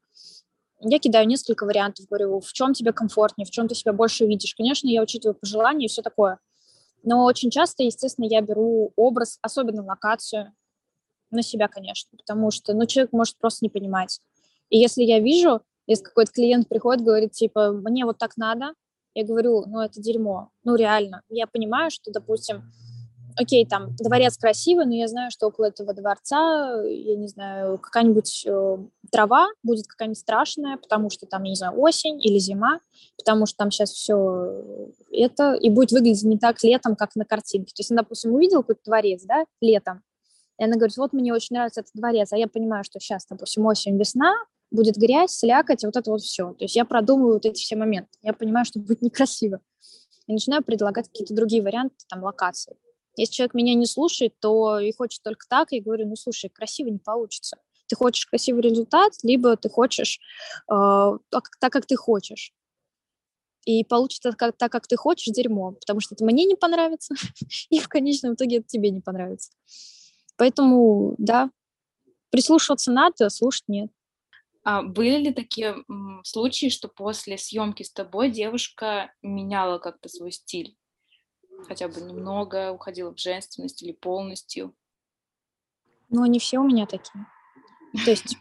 Я 0.80 0.98
кидаю 0.98 1.28
несколько 1.28 1.64
вариантов, 1.64 2.06
говорю, 2.08 2.40
в 2.40 2.52
чем 2.52 2.74
тебе 2.74 2.92
комфортнее, 2.92 3.46
в 3.46 3.50
чем 3.50 3.68
ты 3.68 3.74
себя 3.74 3.92
больше 3.92 4.26
видишь. 4.26 4.54
Конечно, 4.56 4.88
я 4.88 5.00
учитываю 5.00 5.34
пожелания 5.34 5.86
и 5.86 5.88
все 5.88 6.02
такое. 6.02 6.40
Но 7.04 7.24
очень 7.24 7.50
часто, 7.50 7.84
естественно, 7.84 8.26
я 8.26 8.40
беру 8.40 8.92
образ, 8.96 9.38
особенно 9.42 9.84
локацию, 9.84 10.52
на 11.32 11.42
себя, 11.42 11.68
конечно, 11.68 12.10
потому 12.16 12.50
что, 12.50 12.74
ну, 12.74 12.86
человек 12.86 13.12
может 13.12 13.36
просто 13.38 13.64
не 13.64 13.70
понимать. 13.70 14.20
И 14.70 14.78
если 14.78 15.02
я 15.02 15.18
вижу, 15.18 15.62
если 15.86 16.04
какой-то 16.04 16.32
клиент 16.32 16.68
приходит, 16.68 17.04
говорит, 17.04 17.32
типа, 17.32 17.72
мне 17.72 18.04
вот 18.04 18.18
так 18.18 18.36
надо, 18.36 18.74
я 19.14 19.24
говорю, 19.24 19.64
ну, 19.66 19.80
это 19.80 20.00
дерьмо, 20.00 20.50
ну, 20.64 20.74
реально. 20.74 21.22
Я 21.28 21.46
понимаю, 21.46 21.90
что, 21.90 22.10
допустим, 22.10 22.72
окей, 23.36 23.66
там 23.66 23.94
дворец 23.96 24.36
красивый, 24.36 24.86
но 24.86 24.94
я 24.94 25.08
знаю, 25.08 25.30
что 25.30 25.48
около 25.48 25.66
этого 25.66 25.92
дворца, 25.94 26.82
я 26.84 27.16
не 27.16 27.28
знаю, 27.28 27.78
какая-нибудь 27.78 28.44
э, 28.46 28.76
трава 29.10 29.48
будет 29.62 29.86
какая-нибудь 29.86 30.18
страшная, 30.18 30.76
потому 30.76 31.10
что 31.10 31.26
там, 31.26 31.42
я 31.44 31.50
не 31.50 31.56
знаю, 31.56 31.78
осень 31.78 32.24
или 32.24 32.38
зима, 32.38 32.80
потому 33.16 33.46
что 33.46 33.56
там 33.58 33.70
сейчас 33.70 33.90
все 33.90 34.62
это, 35.10 35.54
и 35.54 35.70
будет 35.70 35.92
выглядеть 35.92 36.24
не 36.24 36.38
так 36.38 36.62
летом, 36.62 36.96
как 36.96 37.14
на 37.16 37.24
картинке. 37.24 37.72
То 37.74 37.80
есть, 37.80 37.94
допустим, 37.94 38.34
увидела 38.34 38.62
какой-то 38.62 38.82
дворец, 38.84 39.22
да, 39.24 39.44
летом, 39.60 40.02
и 40.62 40.64
она 40.64 40.76
говорит, 40.76 40.96
вот 40.96 41.12
мне 41.12 41.34
очень 41.34 41.56
нравится 41.56 41.80
этот 41.80 41.92
дворец, 41.92 42.32
а 42.32 42.36
я 42.36 42.46
понимаю, 42.46 42.84
что 42.84 43.00
сейчас, 43.00 43.26
допустим, 43.26 43.66
осень, 43.66 43.98
весна, 43.98 44.32
будет 44.70 44.94
грязь, 44.94 45.32
слякоть, 45.32 45.82
вот 45.82 45.96
это 45.96 46.08
вот 46.08 46.22
все. 46.22 46.52
То 46.52 46.64
есть 46.64 46.76
я 46.76 46.84
продумываю 46.84 47.34
вот 47.34 47.44
эти 47.44 47.60
все 47.60 47.74
моменты. 47.74 48.16
Я 48.22 48.32
понимаю, 48.32 48.64
что 48.64 48.78
будет 48.78 49.02
некрасиво. 49.02 49.58
И 50.28 50.32
начинаю 50.32 50.62
предлагать 50.62 51.08
какие-то 51.08 51.34
другие 51.34 51.64
варианты, 51.64 51.96
там, 52.08 52.22
локации. 52.22 52.76
Если 53.16 53.34
человек 53.34 53.54
меня 53.54 53.74
не 53.74 53.86
слушает, 53.86 54.38
то 54.38 54.78
и 54.78 54.92
хочет 54.92 55.24
только 55.24 55.48
так, 55.48 55.72
я 55.72 55.82
говорю, 55.82 56.06
ну, 56.06 56.14
слушай, 56.14 56.48
красиво 56.48 56.90
не 56.90 57.00
получится. 57.00 57.56
Ты 57.88 57.96
хочешь 57.96 58.26
красивый 58.26 58.62
результат, 58.62 59.14
либо 59.24 59.56
ты 59.56 59.68
хочешь 59.68 60.20
э, 60.70 61.18
так, 61.28 61.50
так, 61.58 61.72
как 61.72 61.86
ты 61.86 61.96
хочешь. 61.96 62.54
И 63.64 63.82
получится 63.82 64.30
как, 64.30 64.56
так, 64.56 64.70
как 64.70 64.86
ты 64.86 64.94
хочешь, 64.94 65.34
дерьмо, 65.34 65.72
потому 65.72 65.98
что 65.98 66.14
это 66.14 66.24
мне 66.24 66.44
не 66.44 66.54
понравится, 66.54 67.16
и 67.68 67.80
в 67.80 67.88
конечном 67.88 68.34
итоге 68.34 68.58
это 68.58 68.68
тебе 68.68 68.90
не 68.90 69.00
понравится. 69.00 69.50
Поэтому, 70.42 71.14
да, 71.18 71.52
прислушиваться 72.30 72.90
надо, 72.90 73.30
слушать 73.30 73.62
нет. 73.68 73.92
А 74.64 74.82
были 74.82 75.18
ли 75.18 75.32
такие 75.32 75.76
случаи, 76.24 76.68
что 76.68 76.88
после 76.88 77.38
съемки 77.38 77.84
с 77.84 77.92
тобой 77.92 78.28
девушка 78.28 79.14
меняла 79.22 79.78
как-то 79.78 80.08
свой 80.08 80.32
стиль? 80.32 80.76
Хотя 81.68 81.86
бы 81.86 82.00
немного 82.00 82.72
уходила 82.72 83.14
в 83.14 83.20
женственность 83.20 83.84
или 83.84 83.92
полностью? 83.92 84.74
Ну, 86.08 86.24
они 86.24 86.40
все 86.40 86.58
у 86.58 86.64
меня 86.64 86.86
такие. 86.86 87.24
То 88.04 88.10
есть 88.10 88.36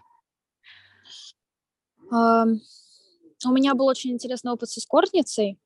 у 2.12 3.52
меня 3.52 3.76
был 3.76 3.86
очень 3.86 4.14
интересный 4.14 4.54
опыт 4.54 4.72
с 4.72 4.80
эскортницей, 4.80 5.60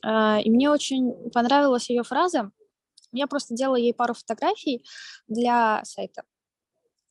а, 0.00 0.38
и 0.40 0.48
мне 0.48 0.70
очень 0.70 1.28
понравилась 1.32 1.90
ее 1.90 2.04
фраза. 2.04 2.52
Я 3.18 3.26
просто 3.26 3.54
делала 3.54 3.76
ей 3.76 3.92
пару 3.92 4.14
фотографий 4.14 4.84
для 5.26 5.82
сайта 5.84 6.22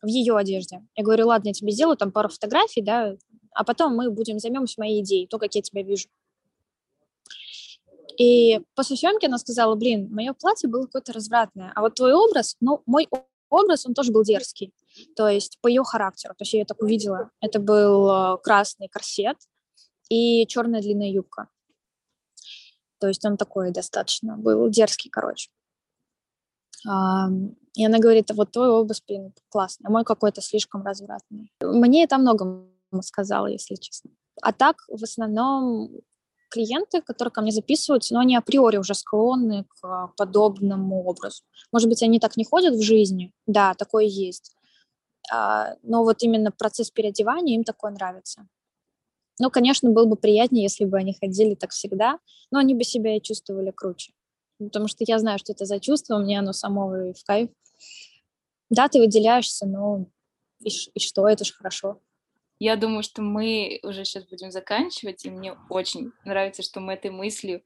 в 0.01 0.07
ее 0.07 0.35
одежде. 0.35 0.83
Я 0.95 1.03
говорю, 1.03 1.27
ладно, 1.27 1.49
я 1.49 1.53
тебе 1.53 1.71
сделаю 1.71 1.97
там 1.97 2.11
пару 2.11 2.29
фотографий, 2.29 2.81
да, 2.81 3.15
а 3.51 3.63
потом 3.63 3.95
мы 3.95 4.11
будем 4.11 4.39
займемся 4.39 4.75
моей 4.79 5.01
идеей, 5.01 5.27
то, 5.27 5.39
как 5.39 5.55
я 5.55 5.61
тебя 5.61 5.83
вижу. 5.83 6.07
И 8.17 8.61
после 8.75 8.95
съемки 8.95 9.25
она 9.25 9.37
сказала, 9.37 9.75
блин, 9.75 10.09
мое 10.11 10.33
платье 10.33 10.69
было 10.69 10.85
какое-то 10.85 11.13
развратное, 11.13 11.71
а 11.75 11.81
вот 11.81 11.95
твой 11.95 12.13
образ, 12.13 12.55
ну, 12.59 12.81
мой 12.85 13.07
образ, 13.49 13.85
он 13.85 13.93
тоже 13.93 14.11
был 14.11 14.23
дерзкий, 14.23 14.73
то 15.15 15.27
есть 15.27 15.59
по 15.61 15.67
ее 15.67 15.83
характеру, 15.83 16.33
то 16.35 16.43
есть 16.43 16.53
я 16.53 16.59
ее 16.59 16.65
так 16.65 16.81
увидела. 16.81 17.29
Это 17.41 17.59
был 17.59 18.09
э, 18.09 18.37
красный 18.43 18.87
корсет 18.87 19.37
и 20.09 20.45
черная 20.47 20.81
длинная 20.81 21.09
юбка. 21.09 21.47
То 22.99 23.07
есть 23.07 23.23
он 23.25 23.37
такой 23.37 23.71
достаточно 23.71 24.37
был 24.37 24.67
дерзкий, 24.69 25.09
короче. 25.09 25.49
И 26.85 27.85
она 27.85 27.99
говорит, 27.99 28.31
вот 28.31 28.51
твой 28.51 28.69
образ, 28.69 29.03
блин, 29.07 29.33
классный, 29.49 29.87
а 29.87 29.91
мой 29.91 30.03
какой-то 30.03 30.41
слишком 30.41 30.83
развратный. 30.83 31.51
Мне 31.61 32.03
это 32.03 32.17
многом 32.17 32.71
сказала, 33.01 33.47
если 33.47 33.75
честно. 33.75 34.11
А 34.41 34.53
так, 34.53 34.83
в 34.87 35.03
основном, 35.03 35.89
клиенты, 36.49 37.01
которые 37.01 37.31
ко 37.31 37.41
мне 37.41 37.51
записываются, 37.51 38.13
но 38.13 38.19
они 38.19 38.35
априори 38.35 38.77
уже 38.77 38.93
склонны 38.93 39.65
к 39.65 40.13
подобному 40.15 41.03
образу. 41.05 41.43
Может 41.71 41.89
быть, 41.89 42.03
они 42.03 42.19
так 42.19 42.37
не 42.37 42.45
ходят 42.45 42.75
в 42.75 42.81
жизни, 42.81 43.31
да, 43.45 43.73
такое 43.73 44.05
есть. 44.05 44.55
А, 45.31 45.75
но 45.83 46.03
вот 46.03 46.23
именно 46.23 46.51
процесс 46.51 46.89
переодевания 46.89 47.55
им 47.55 47.63
такое 47.63 47.91
нравится. 47.91 48.47
Ну, 49.39 49.51
конечно, 49.51 49.89
было 49.91 50.05
бы 50.05 50.15
приятнее, 50.15 50.63
если 50.63 50.85
бы 50.85 50.97
они 50.97 51.13
ходили 51.13 51.53
так 51.53 51.71
всегда, 51.71 52.19
но 52.49 52.59
они 52.59 52.73
бы 52.73 52.83
себя 52.83 53.17
и 53.17 53.21
чувствовали 53.21 53.71
круче. 53.71 54.13
Потому 54.59 54.87
что 54.87 55.03
я 55.07 55.19
знаю, 55.19 55.39
что 55.39 55.53
это 55.53 55.65
за 55.65 55.79
чувство, 55.79 56.17
мне 56.17 56.39
оно 56.39 56.53
само 56.53 56.87
в 56.87 57.25
кайф. 57.25 57.49
Да, 58.69 58.87
ты 58.87 58.99
выделяешься, 58.99 59.65
но 59.65 60.07
и, 60.59 60.69
и 60.69 60.99
что, 60.99 61.27
это 61.27 61.45
же 61.45 61.53
хорошо. 61.53 62.01
Я 62.59 62.75
думаю, 62.75 63.03
что 63.03 63.21
мы 63.21 63.79
уже 63.83 64.03
сейчас 64.03 64.25
будем 64.25 64.51
заканчивать, 64.51 65.25
и 65.25 65.29
мне 65.29 65.55
очень 65.69 66.11
нравится, 66.25 66.63
что 66.63 66.79
мы 66.79 66.93
этой 66.93 67.11
мыслью 67.11 67.63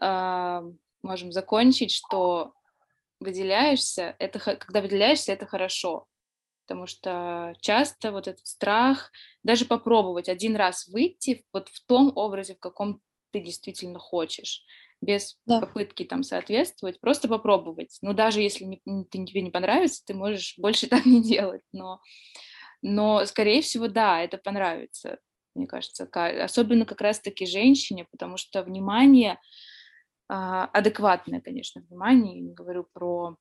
э, 0.00 0.62
можем 1.02 1.32
закончить, 1.32 1.92
что 1.92 2.52
выделяешься, 3.20 4.14
это 4.18 4.38
когда 4.38 4.82
выделяешься, 4.82 5.32
это 5.32 5.46
хорошо, 5.46 6.06
потому 6.66 6.86
что 6.86 7.54
часто 7.60 8.12
вот 8.12 8.28
этот 8.28 8.46
страх, 8.46 9.10
даже 9.42 9.64
попробовать 9.64 10.28
один 10.28 10.56
раз 10.56 10.86
выйти 10.88 11.46
вот 11.52 11.68
в 11.70 11.84
том 11.86 12.12
образе, 12.14 12.54
в 12.54 12.60
каком 12.60 13.00
ты 13.30 13.40
действительно 13.40 13.98
хочешь, 13.98 14.62
без 15.04 15.38
да. 15.46 15.60
попытки 15.60 16.04
там 16.04 16.22
соответствовать, 16.22 17.00
просто 17.00 17.28
попробовать. 17.28 17.98
Ну, 18.02 18.12
даже 18.12 18.40
если 18.40 18.64
не, 18.64 18.80
ты, 19.04 19.24
тебе 19.24 19.42
не 19.42 19.50
понравится, 19.50 20.02
ты 20.06 20.14
можешь 20.14 20.54
больше 20.58 20.86
так 20.86 21.06
не 21.06 21.22
делать, 21.22 21.62
но 21.72 22.00
но, 22.86 23.24
скорее 23.24 23.62
всего, 23.62 23.88
да, 23.88 24.20
это 24.20 24.36
понравится, 24.36 25.18
мне 25.54 25.66
кажется, 25.66 26.06
особенно 26.44 26.84
как 26.84 27.00
раз-таки 27.00 27.46
женщине, 27.46 28.06
потому 28.10 28.36
что 28.36 28.62
внимание, 28.62 29.40
а, 30.28 30.66
адекватное, 30.66 31.40
конечно, 31.40 31.80
внимание, 31.80 32.36
я 32.36 32.42
не 32.42 32.52
говорю 32.52 32.86
про 32.92 33.36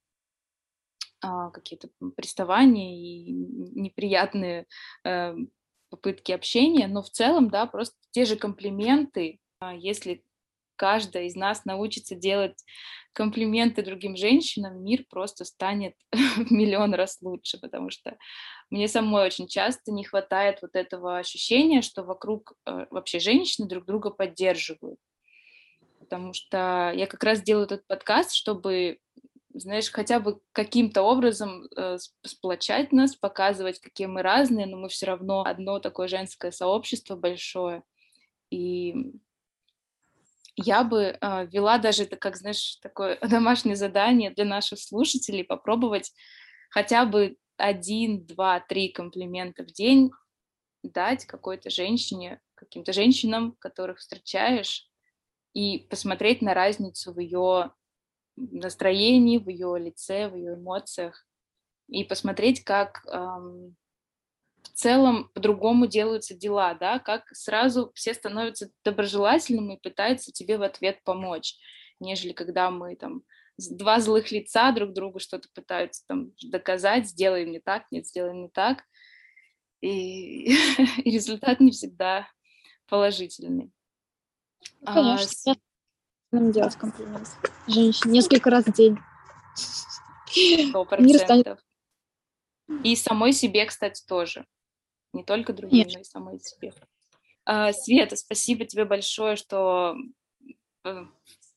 а, 1.22 1.50
какие-то 1.50 1.90
приставания 2.16 2.96
и 2.96 3.32
неприятные 3.32 4.66
э, 5.04 5.36
попытки 5.90 6.32
общения, 6.32 6.88
но 6.88 7.02
в 7.02 7.10
целом, 7.10 7.50
да, 7.50 7.66
просто 7.66 7.96
те 8.12 8.26
же 8.26 8.36
комплименты, 8.36 9.40
а, 9.60 9.74
если 9.74 10.24
каждая 10.76 11.26
из 11.26 11.36
нас 11.36 11.66
научится 11.66 12.16
делать 12.16 12.64
комплименты 13.14 13.84
другим 13.84 14.16
женщинам, 14.16 14.84
мир 14.84 15.06
просто 15.10 15.46
станет 15.46 15.96
в 16.12 16.52
миллион 16.52 16.94
раз 16.94 17.20
лучше, 17.22 17.60
потому 17.60 17.90
что 17.90 18.18
мне 18.70 18.88
самой 18.88 19.28
очень 19.28 19.48
часто 19.48 19.92
не 19.92 20.04
хватает 20.04 20.62
вот 20.62 20.76
этого 20.76 21.20
ощущения, 21.20 21.82
что 21.82 22.04
вокруг 22.04 22.54
э, 22.66 22.88
вообще 22.90 23.20
женщины 23.20 23.68
друг 23.68 23.86
друга 23.86 24.10
поддерживают. 24.10 25.00
Потому 26.00 26.34
что 26.34 26.92
я 26.96 27.08
как 27.08 27.24
раз 27.24 27.42
делаю 27.42 27.66
этот 27.66 27.86
подкаст, 27.88 28.34
чтобы, 28.34 28.98
знаешь, 29.54 29.90
хотя 29.92 30.20
бы 30.20 30.42
каким-то 30.52 31.04
образом 31.04 31.68
э, 31.78 31.98
сплочать 32.26 32.92
нас, 32.92 33.16
показывать, 33.16 33.80
какие 33.80 34.08
мы 34.08 34.22
разные, 34.22 34.66
но 34.66 34.78
мы 34.78 34.90
все 34.90 35.06
равно 35.06 35.44
одно 35.46 35.80
такое 35.80 36.08
женское 36.08 36.52
сообщество 36.52 37.16
большое. 37.16 37.84
И 38.50 39.14
я 40.56 40.84
бы 40.84 41.18
э, 41.20 41.48
вела 41.48 41.78
даже 41.78 42.04
это, 42.04 42.16
как, 42.16 42.36
знаешь, 42.38 42.78
такое 42.82 43.18
домашнее 43.22 43.76
задание 43.76 44.32
для 44.32 44.46
наших 44.46 44.80
слушателей, 44.80 45.44
попробовать 45.44 46.12
хотя 46.70 47.06
бы 47.06 47.38
один, 47.58 48.26
два, 48.26 48.60
три 48.60 48.90
комплимента 48.90 49.64
в 49.64 49.68
день 49.68 50.12
дать 50.84 51.26
какой-то 51.26 51.70
женщине, 51.70 52.42
каким-то 52.56 52.94
женщинам, 52.94 53.56
которых 53.60 54.00
встречаешь, 54.00 54.90
и 55.54 55.80
посмотреть 55.90 56.42
на 56.42 56.54
разницу 56.54 57.14
в 57.14 57.20
ее 57.20 57.72
настроении, 58.36 59.38
в 59.38 59.48
ее 59.48 59.78
лице, 59.80 60.28
в 60.28 60.36
ее 60.36 60.56
эмоциях, 60.56 61.26
и 61.88 62.04
посмотреть, 62.04 62.64
как 62.64 63.06
эм, 63.08 63.76
целом 64.74 65.30
по-другому 65.34 65.88
делаются 65.88 66.36
дела, 66.36 66.74
да, 66.74 67.00
как 67.00 67.28
сразу 67.34 67.92
все 67.96 68.14
становятся 68.14 68.70
доброжелательными 68.84 69.76
и 69.76 69.82
пытаются 69.82 70.32
тебе 70.32 70.58
в 70.58 70.64
ответ 70.64 71.04
помочь, 71.04 71.56
нежели 72.00 72.34
когда 72.34 72.72
мы 72.72 72.96
там 72.96 73.24
два 73.58 74.00
злых 74.00 74.32
лица 74.32 74.72
друг 74.72 74.94
другу 74.94 75.20
что-то 75.20 75.48
пытаются 75.54 76.04
там 76.08 76.32
доказать, 76.44 77.08
сделаем 77.08 77.52
не 77.52 77.60
так, 77.60 77.86
нет, 77.92 78.08
сделаем 78.08 78.42
не 78.42 78.50
так, 78.50 78.84
и, 79.82 80.54
и 81.04 81.12
результат 81.12 81.60
не 81.60 81.72
всегда 81.72 82.28
положительный. 82.88 83.72
Ну, 84.82 84.94
конечно, 84.94 85.54
а, 85.54 85.56
я 86.32 86.52
делать 86.52 86.76
комплимент 86.76 87.28
женщине 87.68 88.14
несколько 88.14 88.50
раз 88.50 88.66
в 88.66 88.74
день. 88.74 88.98
Сто 90.70 90.86
процентов. 90.86 91.60
И 92.84 92.96
самой 92.96 93.34
себе, 93.34 93.66
кстати, 93.66 94.04
тоже. 94.08 94.46
Не 95.14 95.24
только 95.24 95.54
другим, 95.54 95.88
Нет. 95.88 95.94
но 95.94 96.00
и 96.00 96.04
самой 96.04 96.40
себе. 96.40 96.74
А, 97.46 97.72
Света, 97.72 98.16
спасибо 98.16 98.66
тебе 98.66 98.86
большое, 98.86 99.36
что, 99.36 99.96
э, 100.86 101.06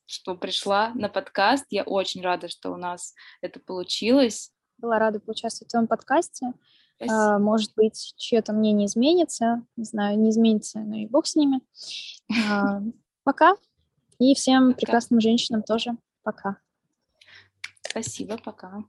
что 0.05 0.37
пришла 0.37 0.93
на 0.95 1.09
подкаст. 1.09 1.67
Я 1.71 1.85
очень 1.85 2.23
рада, 2.23 2.49
что 2.49 2.71
у 2.71 2.77
нас 2.77 3.15
это 3.41 3.61
получилось. 3.61 4.53
Была 4.79 4.99
рада 4.99 5.21
поучаствовать 5.21 5.71
в 5.71 5.73
твоем 5.73 5.87
подкасте. 5.87 6.53
А, 7.01 7.39
может 7.39 7.73
быть, 7.77 8.15
чье-то 8.17 8.53
мнение 8.53 8.87
изменится. 8.87 9.65
Не 9.77 9.85
знаю, 9.85 10.19
не 10.19 10.31
изменится, 10.31 10.81
но 10.81 10.97
и 10.97 11.07
бог 11.07 11.27
с 11.27 11.35
ними. 11.35 11.61
А, 12.51 12.81
пока. 13.25 13.57
И 14.19 14.35
всем 14.35 14.69
пока. 14.69 14.79
прекрасным 14.79 15.21
женщинам 15.21 15.63
тоже 15.63 15.97
пока. 16.23 16.59
Спасибо, 17.83 18.39
пока. 18.39 18.85